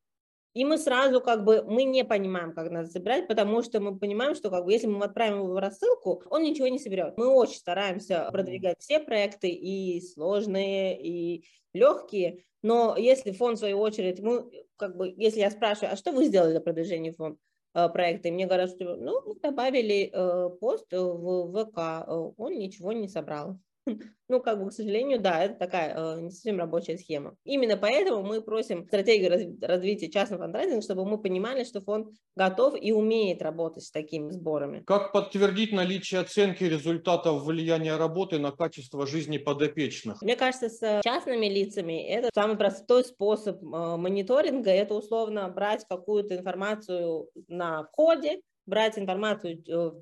И 0.56 0.64
мы 0.64 0.78
сразу 0.78 1.20
как 1.20 1.44
бы, 1.44 1.62
мы 1.62 1.84
не 1.84 2.02
понимаем, 2.02 2.54
как 2.54 2.70
надо 2.70 2.88
собирать, 2.88 3.28
потому 3.28 3.62
что 3.62 3.78
мы 3.78 3.98
понимаем, 3.98 4.34
что 4.34 4.48
как 4.48 4.64
бы 4.64 4.72
если 4.72 4.86
мы 4.86 5.04
отправим 5.04 5.42
его 5.42 5.52
в 5.52 5.58
рассылку, 5.58 6.22
он 6.30 6.42
ничего 6.42 6.68
не 6.68 6.78
соберет. 6.78 7.18
Мы 7.18 7.26
очень 7.26 7.58
стараемся 7.58 8.30
продвигать 8.32 8.76
все 8.80 8.98
проекты, 8.98 9.50
и 9.50 10.00
сложные, 10.00 10.98
и 10.98 11.44
легкие, 11.74 12.44
но 12.62 12.96
если 12.96 13.32
фонд, 13.32 13.58
в 13.58 13.60
свою 13.60 13.78
очередь, 13.80 14.20
мы, 14.20 14.50
как 14.76 14.96
бы, 14.96 15.12
если 15.18 15.40
я 15.40 15.50
спрашиваю, 15.50 15.92
а 15.92 15.96
что 15.96 16.12
вы 16.12 16.24
сделали 16.24 16.52
для 16.52 16.60
продвижения 16.60 17.12
фонда? 17.12 17.38
Э, 17.74 17.90
проекта, 17.90 18.28
и 18.28 18.30
мне 18.30 18.46
говорят, 18.46 18.70
что 18.70 18.96
ну, 18.96 19.20
мы 19.26 19.38
добавили 19.38 20.10
э, 20.10 20.50
пост 20.58 20.90
в 20.90 21.52
ВК, 21.52 21.78
э, 21.78 22.32
он 22.38 22.54
ничего 22.54 22.92
не 22.92 23.06
собрал. 23.06 23.58
Ну, 24.28 24.40
как 24.40 24.60
бы, 24.60 24.70
к 24.70 24.72
сожалению, 24.72 25.20
да, 25.20 25.44
это 25.44 25.54
такая 25.54 25.94
э, 25.96 26.20
не 26.20 26.30
совсем 26.30 26.58
рабочая 26.58 26.98
схема. 26.98 27.36
Именно 27.44 27.76
поэтому 27.76 28.24
мы 28.24 28.42
просим 28.42 28.84
стратегию 28.86 29.30
раз, 29.30 29.42
развития 29.62 30.10
частного 30.10 30.42
фандрайзинга, 30.42 30.82
чтобы 30.82 31.04
мы 31.06 31.18
понимали, 31.18 31.62
что 31.62 31.80
фонд 31.80 32.08
готов 32.34 32.74
и 32.80 32.90
умеет 32.90 33.40
работать 33.40 33.84
с 33.84 33.92
такими 33.92 34.30
сборами. 34.30 34.82
Как 34.84 35.12
подтвердить 35.12 35.72
наличие 35.72 36.20
оценки 36.20 36.64
результатов 36.64 37.44
влияния 37.44 37.96
работы 37.96 38.40
на 38.40 38.50
качество 38.50 39.06
жизни 39.06 39.38
подопечных? 39.38 40.20
Мне 40.22 40.34
кажется, 40.34 40.68
с 40.68 41.00
частными 41.04 41.46
лицами 41.46 42.04
это 42.04 42.30
самый 42.34 42.56
простой 42.56 43.04
способ 43.04 43.62
э, 43.62 43.96
мониторинга. 43.96 44.70
Это 44.70 44.94
условно 44.94 45.48
брать 45.48 45.84
какую-то 45.88 46.34
информацию 46.36 47.28
на 47.46 47.84
входе, 47.84 48.40
брать 48.66 48.98
информацию 48.98 49.62
э, 49.68 49.92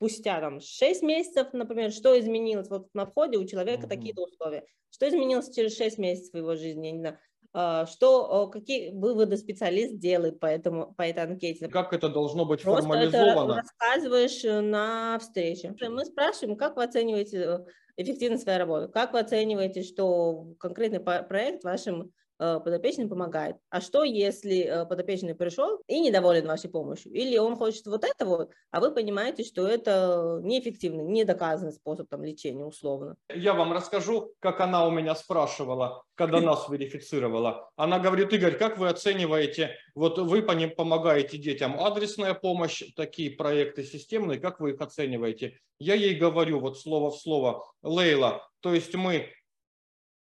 спустя 0.00 0.40
там 0.40 0.60
6 0.60 1.02
месяцев, 1.02 1.48
например, 1.52 1.92
что 1.92 2.18
изменилось 2.18 2.70
вот 2.70 2.88
на 2.94 3.04
входе 3.04 3.36
у 3.36 3.44
человека 3.44 3.84
mm-hmm. 3.84 3.88
такие-то 3.88 4.22
условия, 4.22 4.64
что 4.90 5.06
изменилось 5.06 5.54
через 5.54 5.76
6 5.76 5.98
месяцев 5.98 6.32
в 6.32 6.38
его 6.38 6.56
жизни, 6.56 6.86
я 6.86 6.92
не 6.92 7.00
знаю, 7.00 7.18
а, 7.52 7.84
что, 7.84 8.48
какие 8.48 8.92
выводы 8.92 9.36
специалист 9.36 9.98
делает 9.98 10.40
по, 10.40 10.46
этому, 10.46 10.94
по 10.94 11.02
этой 11.02 11.24
анкете. 11.24 11.68
Как 11.68 11.92
это 11.92 12.08
должно 12.08 12.46
быть 12.46 12.62
Просто 12.62 12.82
формализовано? 12.82 13.52
Это 13.52 13.62
рассказываешь 13.62 14.44
э, 14.44 14.60
на 14.60 15.18
встрече. 15.18 15.74
Мы 15.80 16.04
спрашиваем, 16.06 16.56
как 16.56 16.76
вы 16.76 16.84
оцениваете 16.84 17.38
э, 17.38 17.58
эффективность 17.96 18.44
своей 18.44 18.58
работы, 18.58 18.88
как 18.88 19.12
вы 19.12 19.18
оцениваете, 19.18 19.82
что 19.82 20.46
конкретный 20.58 21.00
проект 21.00 21.62
вашим 21.64 22.12
подопечный 22.40 23.06
помогает. 23.06 23.56
А 23.68 23.80
что, 23.82 24.02
если 24.02 24.60
э, 24.60 24.86
подопечный 24.86 25.34
пришел 25.34 25.82
и 25.86 26.00
недоволен 26.00 26.46
вашей 26.46 26.70
помощью? 26.70 27.12
Или 27.12 27.36
он 27.36 27.56
хочет 27.56 27.86
вот 27.86 28.02
это 28.04 28.24
вот, 28.24 28.50
а 28.70 28.80
вы 28.80 28.92
понимаете, 28.92 29.44
что 29.44 29.66
это 29.66 30.40
неэффективный, 30.42 31.04
недоказанный 31.04 31.72
способ 31.72 32.08
там, 32.08 32.24
лечения 32.24 32.64
условно. 32.64 33.16
Я 33.34 33.52
вам 33.52 33.72
расскажу, 33.72 34.32
как 34.40 34.60
она 34.60 34.86
у 34.86 34.90
меня 34.90 35.14
спрашивала, 35.14 36.02
когда 36.14 36.40
нас 36.40 36.66
верифицировала. 36.68 37.70
Она 37.76 37.98
говорит, 37.98 38.32
Игорь, 38.32 38.56
как 38.56 38.78
вы 38.78 38.88
оцениваете, 38.88 39.76
вот 39.94 40.18
вы 40.18 40.42
помогаете 40.42 41.36
детям, 41.36 41.78
адресная 41.78 42.32
помощь, 42.32 42.82
такие 42.96 43.30
проекты 43.30 43.84
системные, 43.84 44.40
как 44.40 44.60
вы 44.60 44.70
их 44.70 44.80
оцениваете? 44.80 45.58
Я 45.78 45.94
ей 45.94 46.14
говорю 46.14 46.60
вот 46.60 46.78
слово 46.78 47.10
в 47.10 47.16
слово, 47.16 47.64
Лейла, 47.82 48.46
то 48.60 48.74
есть 48.74 48.94
мы 48.94 49.30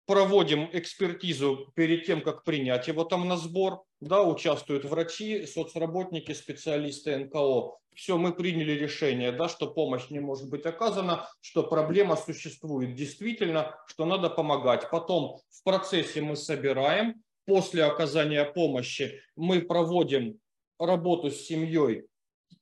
проводим 0.06 0.68
экспертизу 0.72 1.72
перед 1.74 2.06
тем, 2.06 2.22
как 2.22 2.44
принять 2.44 2.88
его 2.88 3.04
там 3.04 3.28
на 3.28 3.36
сбор. 3.36 3.82
Да, 4.00 4.22
участвуют 4.22 4.84
врачи, 4.84 5.46
соцработники, 5.46 6.32
специалисты 6.32 7.18
НКО. 7.18 7.76
Все, 7.94 8.16
мы 8.16 8.32
приняли 8.32 8.72
решение, 8.72 9.30
да, 9.32 9.48
что 9.48 9.66
помощь 9.66 10.08
не 10.10 10.20
может 10.20 10.48
быть 10.48 10.64
оказана, 10.64 11.28
что 11.40 11.62
проблема 11.62 12.16
существует 12.16 12.94
действительно, 12.94 13.76
что 13.86 14.06
надо 14.06 14.30
помогать. 14.30 14.90
Потом 14.90 15.38
в 15.50 15.62
процессе 15.64 16.22
мы 16.22 16.36
собираем, 16.36 17.22
после 17.44 17.84
оказания 17.84 18.44
помощи 18.44 19.20
мы 19.36 19.60
проводим 19.60 20.38
работу 20.78 21.30
с 21.30 21.42
семьей 21.42 22.06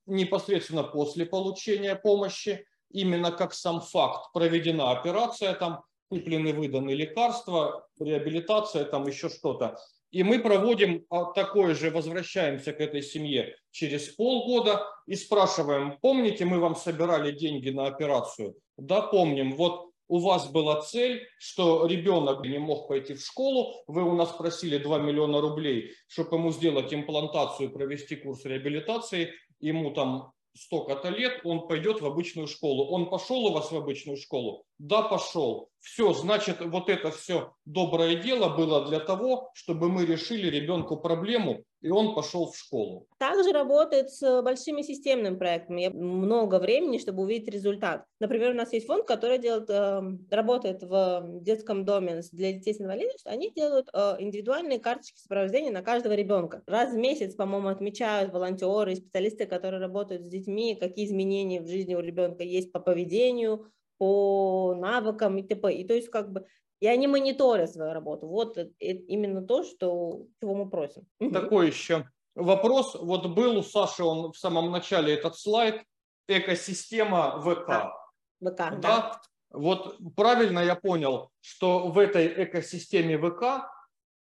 непосредственно 0.06 0.82
после 0.82 1.26
получения 1.26 1.94
помощи, 1.94 2.64
именно 2.90 3.30
как 3.30 3.54
сам 3.54 3.80
факт 3.80 4.32
проведена 4.32 4.90
операция 4.90 5.54
там, 5.54 5.82
куплены, 6.08 6.52
выданы 6.52 6.90
лекарства, 6.90 7.86
реабилитация, 7.98 8.84
там 8.84 9.06
еще 9.06 9.28
что-то. 9.28 9.76
И 10.10 10.22
мы 10.22 10.38
проводим 10.38 11.04
а, 11.10 11.26
такое 11.32 11.74
же, 11.74 11.90
возвращаемся 11.90 12.72
к 12.72 12.80
этой 12.80 13.02
семье 13.02 13.56
через 13.70 14.08
полгода 14.08 14.86
и 15.06 15.14
спрашиваем, 15.14 15.98
помните, 16.00 16.46
мы 16.46 16.60
вам 16.60 16.76
собирали 16.76 17.30
деньги 17.32 17.68
на 17.68 17.86
операцию? 17.86 18.54
Да, 18.78 19.02
помним. 19.02 19.54
Вот 19.54 19.90
у 20.08 20.20
вас 20.20 20.50
была 20.50 20.80
цель, 20.80 21.26
что 21.38 21.84
ребенок 21.86 22.42
не 22.44 22.58
мог 22.58 22.88
пойти 22.88 23.12
в 23.12 23.20
школу, 23.20 23.74
вы 23.86 24.02
у 24.02 24.14
нас 24.14 24.30
просили 24.30 24.78
2 24.78 24.98
миллиона 24.98 25.42
рублей, 25.42 25.92
чтобы 26.08 26.36
ему 26.36 26.52
сделать 26.52 26.94
имплантацию, 26.94 27.70
провести 27.70 28.16
курс 28.16 28.46
реабилитации, 28.46 29.34
ему 29.60 29.90
там 29.90 30.32
столько-то 30.56 31.10
лет, 31.10 31.40
он 31.44 31.68
пойдет 31.68 32.00
в 32.00 32.06
обычную 32.06 32.48
школу. 32.48 32.86
Он 32.86 33.10
пошел 33.10 33.44
у 33.44 33.52
вас 33.52 33.70
в 33.70 33.76
обычную 33.76 34.16
школу? 34.16 34.64
Да, 34.78 35.02
пошел. 35.02 35.70
Все, 35.80 36.12
значит, 36.12 36.60
вот 36.60 36.88
это 36.88 37.10
все 37.10 37.52
доброе 37.64 38.16
дело 38.16 38.48
было 38.48 38.86
для 38.86 39.00
того, 39.00 39.50
чтобы 39.54 39.88
мы 39.88 40.06
решили 40.06 40.48
ребенку 40.48 40.96
проблему, 40.96 41.64
и 41.80 41.90
он 41.90 42.14
пошел 42.14 42.50
в 42.50 42.56
школу. 42.56 43.06
Также 43.18 43.52
работает 43.52 44.10
с 44.10 44.42
большими 44.42 44.82
системными 44.82 45.36
проектами. 45.36 45.88
Много 45.88 46.58
времени, 46.58 46.98
чтобы 46.98 47.22
увидеть 47.22 47.48
результат. 47.48 48.04
Например, 48.20 48.50
у 48.50 48.54
нас 48.54 48.72
есть 48.72 48.86
фонд, 48.86 49.06
который 49.06 49.38
делает, 49.38 49.70
э, 49.70 50.02
работает 50.30 50.82
в 50.82 51.24
детском 51.40 51.84
доме 51.84 52.22
для 52.32 52.52
детей 52.52 52.74
с 52.74 52.80
инвалидностью. 52.80 53.30
Они 53.30 53.50
делают 53.50 53.88
э, 53.92 54.16
индивидуальные 54.18 54.80
карточки 54.80 55.18
сопровождения 55.18 55.72
на 55.72 55.82
каждого 55.82 56.12
ребенка. 56.14 56.62
Раз 56.66 56.92
в 56.92 56.96
месяц, 56.96 57.34
по-моему, 57.34 57.68
отмечают 57.68 58.32
волонтеры 58.32 58.92
и 58.92 58.96
специалисты, 58.96 59.46
которые 59.46 59.80
работают 59.80 60.22
с 60.22 60.28
детьми, 60.28 60.74
какие 60.74 61.06
изменения 61.06 61.60
в 61.60 61.68
жизни 61.68 61.94
у 61.94 62.00
ребенка 62.00 62.42
есть 62.42 62.72
по 62.72 62.80
поведению, 62.80 63.70
по 63.98 64.74
навыкам 64.78 65.38
и 65.38 65.42
т.п. 65.42 65.74
И 65.74 65.84
то 65.84 65.94
есть 65.94 66.10
как 66.10 66.32
бы 66.32 66.46
и 66.80 66.86
они 66.86 67.06
мониторят 67.08 67.72
свою 67.72 67.92
работу. 67.92 68.26
Вот 68.28 68.56
именно 68.78 69.42
то, 69.42 69.64
что, 69.64 70.26
чего 70.40 70.54
мы 70.54 70.70
просим. 70.70 71.06
Такой 71.32 71.68
еще 71.68 72.08
вопрос. 72.34 72.94
Вот 72.94 73.26
был 73.26 73.58
у 73.58 73.62
Саши, 73.62 74.04
он 74.04 74.32
в 74.32 74.38
самом 74.38 74.70
начале 74.70 75.14
этот 75.14 75.36
слайд, 75.36 75.82
экосистема 76.28 77.40
ВК. 77.40 77.66
Да. 77.68 77.92
ВК, 78.40 78.56
да. 78.56 78.76
да. 78.80 79.20
Вот 79.50 79.96
правильно 80.14 80.60
я 80.60 80.76
понял, 80.76 81.30
что 81.40 81.88
в 81.88 81.98
этой 81.98 82.44
экосистеме 82.44 83.18
ВК 83.18 83.66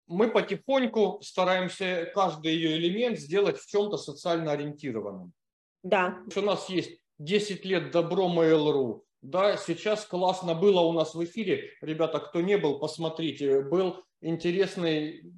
мы 0.07 0.31
потихоньку 0.31 1.19
стараемся 1.21 2.09
каждый 2.13 2.53
ее 2.53 2.77
элемент 2.77 3.19
сделать 3.19 3.59
в 3.59 3.67
чем-то 3.67 3.97
социально 3.97 4.53
ориентированным. 4.53 5.33
Да. 5.83 6.19
У 6.35 6.41
нас 6.41 6.69
есть 6.69 7.01
10 7.19 7.65
лет 7.65 7.91
добро 7.91 8.27
Mail.ru, 8.29 9.01
да, 9.21 9.57
сейчас 9.57 10.05
классно 10.05 10.53
было 10.53 10.81
у 10.81 10.93
нас 10.93 11.15
в 11.15 11.23
эфире. 11.23 11.71
Ребята, 11.81 12.19
кто 12.19 12.41
не 12.41 12.57
был, 12.57 12.79
посмотрите. 12.79 13.61
Был 13.61 14.03
интересный 14.21 15.33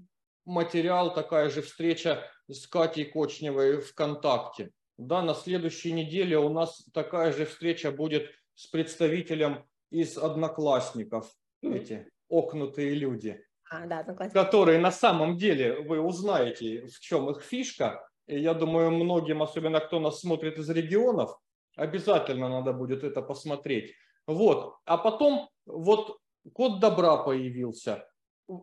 материал, 0.45 1.13
такая 1.13 1.49
же 1.49 1.61
встреча 1.61 2.23
с 2.49 2.67
Катей 2.67 3.05
Кочневой 3.05 3.81
ВКонтакте. 3.81 4.71
Да, 4.97 5.21
на 5.21 5.33
следующей 5.33 5.93
неделе 5.93 6.37
у 6.37 6.49
нас 6.49 6.85
такая 6.93 7.31
же 7.31 7.45
встреча 7.45 7.91
будет 7.91 8.29
с 8.55 8.67
представителем 8.67 9.65
из 9.91 10.17
одноклассников, 10.17 11.31
эти 11.61 12.09
окнутые 12.27 12.95
люди, 12.95 13.41
а, 13.69 13.85
да, 13.85 14.03
которые 14.03 14.79
на 14.79 14.91
самом 14.91 15.37
деле 15.37 15.79
вы 15.81 16.01
узнаете, 16.01 16.85
в 16.87 16.99
чем 16.99 17.29
их 17.29 17.41
фишка. 17.41 18.05
И 18.27 18.39
я 18.39 18.53
думаю, 18.53 18.91
многим, 18.91 19.41
особенно 19.41 19.79
кто 19.79 19.99
нас 19.99 20.19
смотрит 20.19 20.57
из 20.57 20.69
регионов, 20.69 21.39
Обязательно 21.75 22.49
надо 22.49 22.73
будет 22.73 23.03
это 23.03 23.21
посмотреть. 23.21 23.93
Вот. 24.27 24.75
А 24.85 24.97
потом 24.97 25.49
вот 25.65 26.19
код 26.53 26.79
добра 26.79 27.17
появился. 27.17 28.05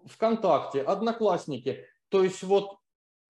ВКонтакте, 0.07 0.83
Одноклассники. 0.83 1.87
То 2.09 2.25
есть 2.25 2.43
вот 2.43 2.79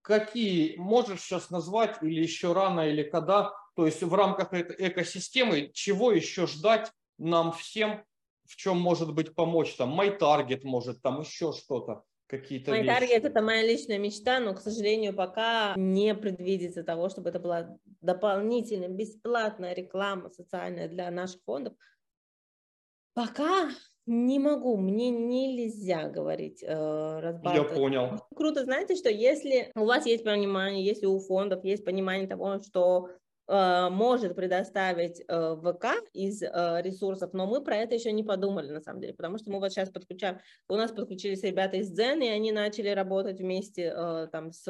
какие 0.02 0.76
можешь 0.76 1.20
сейчас 1.20 1.50
назвать 1.50 2.02
или 2.02 2.22
еще 2.22 2.52
рано 2.52 2.88
или 2.88 3.02
когда, 3.02 3.52
то 3.74 3.86
есть 3.86 4.02
в 4.02 4.14
рамках 4.14 4.52
этой 4.52 4.88
экосистемы, 4.88 5.70
чего 5.74 6.12
еще 6.12 6.46
ждать 6.46 6.92
нам 7.18 7.52
всем, 7.52 8.04
в 8.46 8.56
чем 8.56 8.78
может 8.78 9.12
быть 9.12 9.34
помочь, 9.34 9.74
там, 9.74 10.00
MyTarget 10.00 10.60
может, 10.62 11.02
там 11.02 11.20
еще 11.20 11.52
что-то 11.52 12.04
какие-то 12.26 12.70
Мой 12.70 12.84
таргет– 12.84 13.24
это 13.24 13.42
моя 13.42 13.62
личная 13.62 13.98
мечта, 13.98 14.40
но, 14.40 14.54
к 14.54 14.60
сожалению, 14.60 15.14
пока 15.14 15.74
не 15.76 16.14
предвидится 16.14 16.82
того, 16.82 17.08
чтобы 17.08 17.30
это 17.30 17.38
была 17.38 17.78
дополнительная 18.00 18.88
бесплатная 18.88 19.74
реклама 19.74 20.30
социальная 20.30 20.88
для 20.88 21.10
наших 21.10 21.42
фондов. 21.44 21.74
Пока 23.14 23.70
Не 24.06 24.38
могу, 24.38 24.76
мне 24.76 25.10
нельзя 25.10 26.08
говорить 26.08 26.62
э, 26.62 26.66
Я 26.66 27.64
понял. 27.64 28.20
Круто, 28.36 28.62
знаете, 28.62 28.94
что 28.94 29.10
если 29.10 29.72
у 29.74 29.84
вас 29.84 30.06
есть 30.06 30.22
понимание, 30.22 30.84
если 30.84 31.06
у 31.06 31.18
фондов 31.18 31.64
есть 31.64 31.84
понимание 31.84 32.28
того, 32.28 32.60
что 32.60 33.08
может 33.48 34.34
предоставить 34.34 35.22
э, 35.26 35.56
ВК 35.62 35.86
из 36.12 36.42
э, 36.42 36.48
ресурсов, 36.82 37.32
но 37.32 37.46
мы 37.46 37.62
про 37.62 37.76
это 37.76 37.94
еще 37.94 38.10
не 38.10 38.24
подумали 38.24 38.70
на 38.70 38.80
самом 38.80 39.00
деле, 39.00 39.14
потому 39.14 39.38
что 39.38 39.50
мы 39.52 39.60
вот 39.60 39.70
сейчас 39.70 39.88
подключаем, 39.90 40.40
у 40.68 40.74
нас 40.74 40.90
подключились 40.90 41.44
ребята 41.44 41.76
из 41.76 41.96
Zen, 41.96 42.24
и 42.24 42.28
они 42.28 42.50
начали 42.50 42.88
работать 42.88 43.38
вместе 43.38 43.94
там 44.32 44.50
с, 44.50 44.64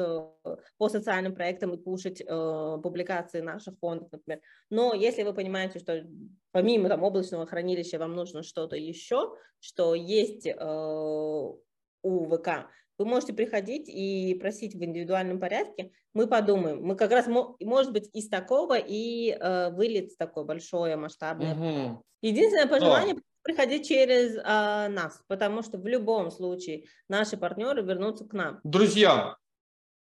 по 0.77 0.89
социальным 0.89 1.33
проектам 1.33 1.73
и 1.73 1.77
пушить 1.77 2.23
публикации 2.23 3.41
наших 3.41 3.79
фондов, 3.79 4.11
например. 4.11 4.41
Но 4.69 4.93
если 4.93 5.23
вы 5.23 5.33
понимаете, 5.33 5.79
что 5.79 6.05
помимо 6.51 6.87
там 6.89 7.03
облачного 7.03 7.47
хранилища 7.47 7.97
вам 7.97 8.15
нужно 8.15 8.43
что-то 8.43 8.75
еще, 8.75 9.35
что 9.59 9.95
есть 9.95 10.47
у 10.47 11.57
ВК, 12.03 12.49
вы 12.97 13.05
можете 13.05 13.33
приходить 13.33 13.87
и 13.87 14.35
просить 14.39 14.73
в 14.73 14.83
индивидуальном 14.83 15.39
порядке. 15.39 15.91
Мы 16.13 16.27
подумаем. 16.27 16.81
Мы 16.81 16.95
как 16.95 17.11
раз, 17.11 17.27
может 17.27 17.93
быть, 17.93 18.09
из 18.13 18.27
такого 18.27 18.77
и 18.77 19.31
э, 19.31 19.69
вылет 19.71 20.17
такой 20.17 20.45
большое, 20.45 20.95
масштабное. 20.95 21.53
Угу. 21.53 22.03
Единственное 22.21 22.67
пожелание 22.67 23.17
приходить 23.43 23.87
через 23.87 24.35
э, 24.35 24.41
нас, 24.43 25.21
потому 25.27 25.61
что 25.61 25.77
в 25.77 25.85
любом 25.85 26.31
случае 26.31 26.85
наши 27.07 27.37
партнеры 27.37 27.83
вернутся 27.83 28.25
к 28.25 28.33
нам. 28.33 28.59
Друзья, 28.63 29.37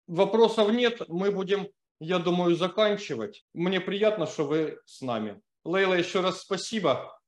вопросов 0.07 0.73
нет. 0.73 1.03
Мы 1.09 1.31
будем, 1.31 1.69
я 2.01 2.19
думаю, 2.19 2.57
заканчивать. 2.57 3.45
Мне 3.53 3.81
приятно, 3.81 4.27
что 4.27 4.45
вы 4.45 4.79
с 4.87 5.03
нами. 5.03 5.41
Лейла, 5.65 5.95
еще 5.95 6.21
раз 6.21 6.41
спасибо. 6.41 7.21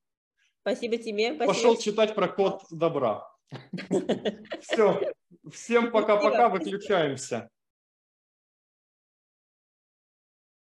Спасибо 0.61 0.97
тебе. 0.97 1.35
Спасибо. 1.35 1.45
Пошел 1.45 1.77
читать 1.77 2.15
про 2.15 2.27
код 2.27 2.63
добра. 2.71 3.27
Все. 4.61 5.13
Всем 5.51 5.91
пока-пока, 5.91 6.49
выключаемся. 6.49 7.49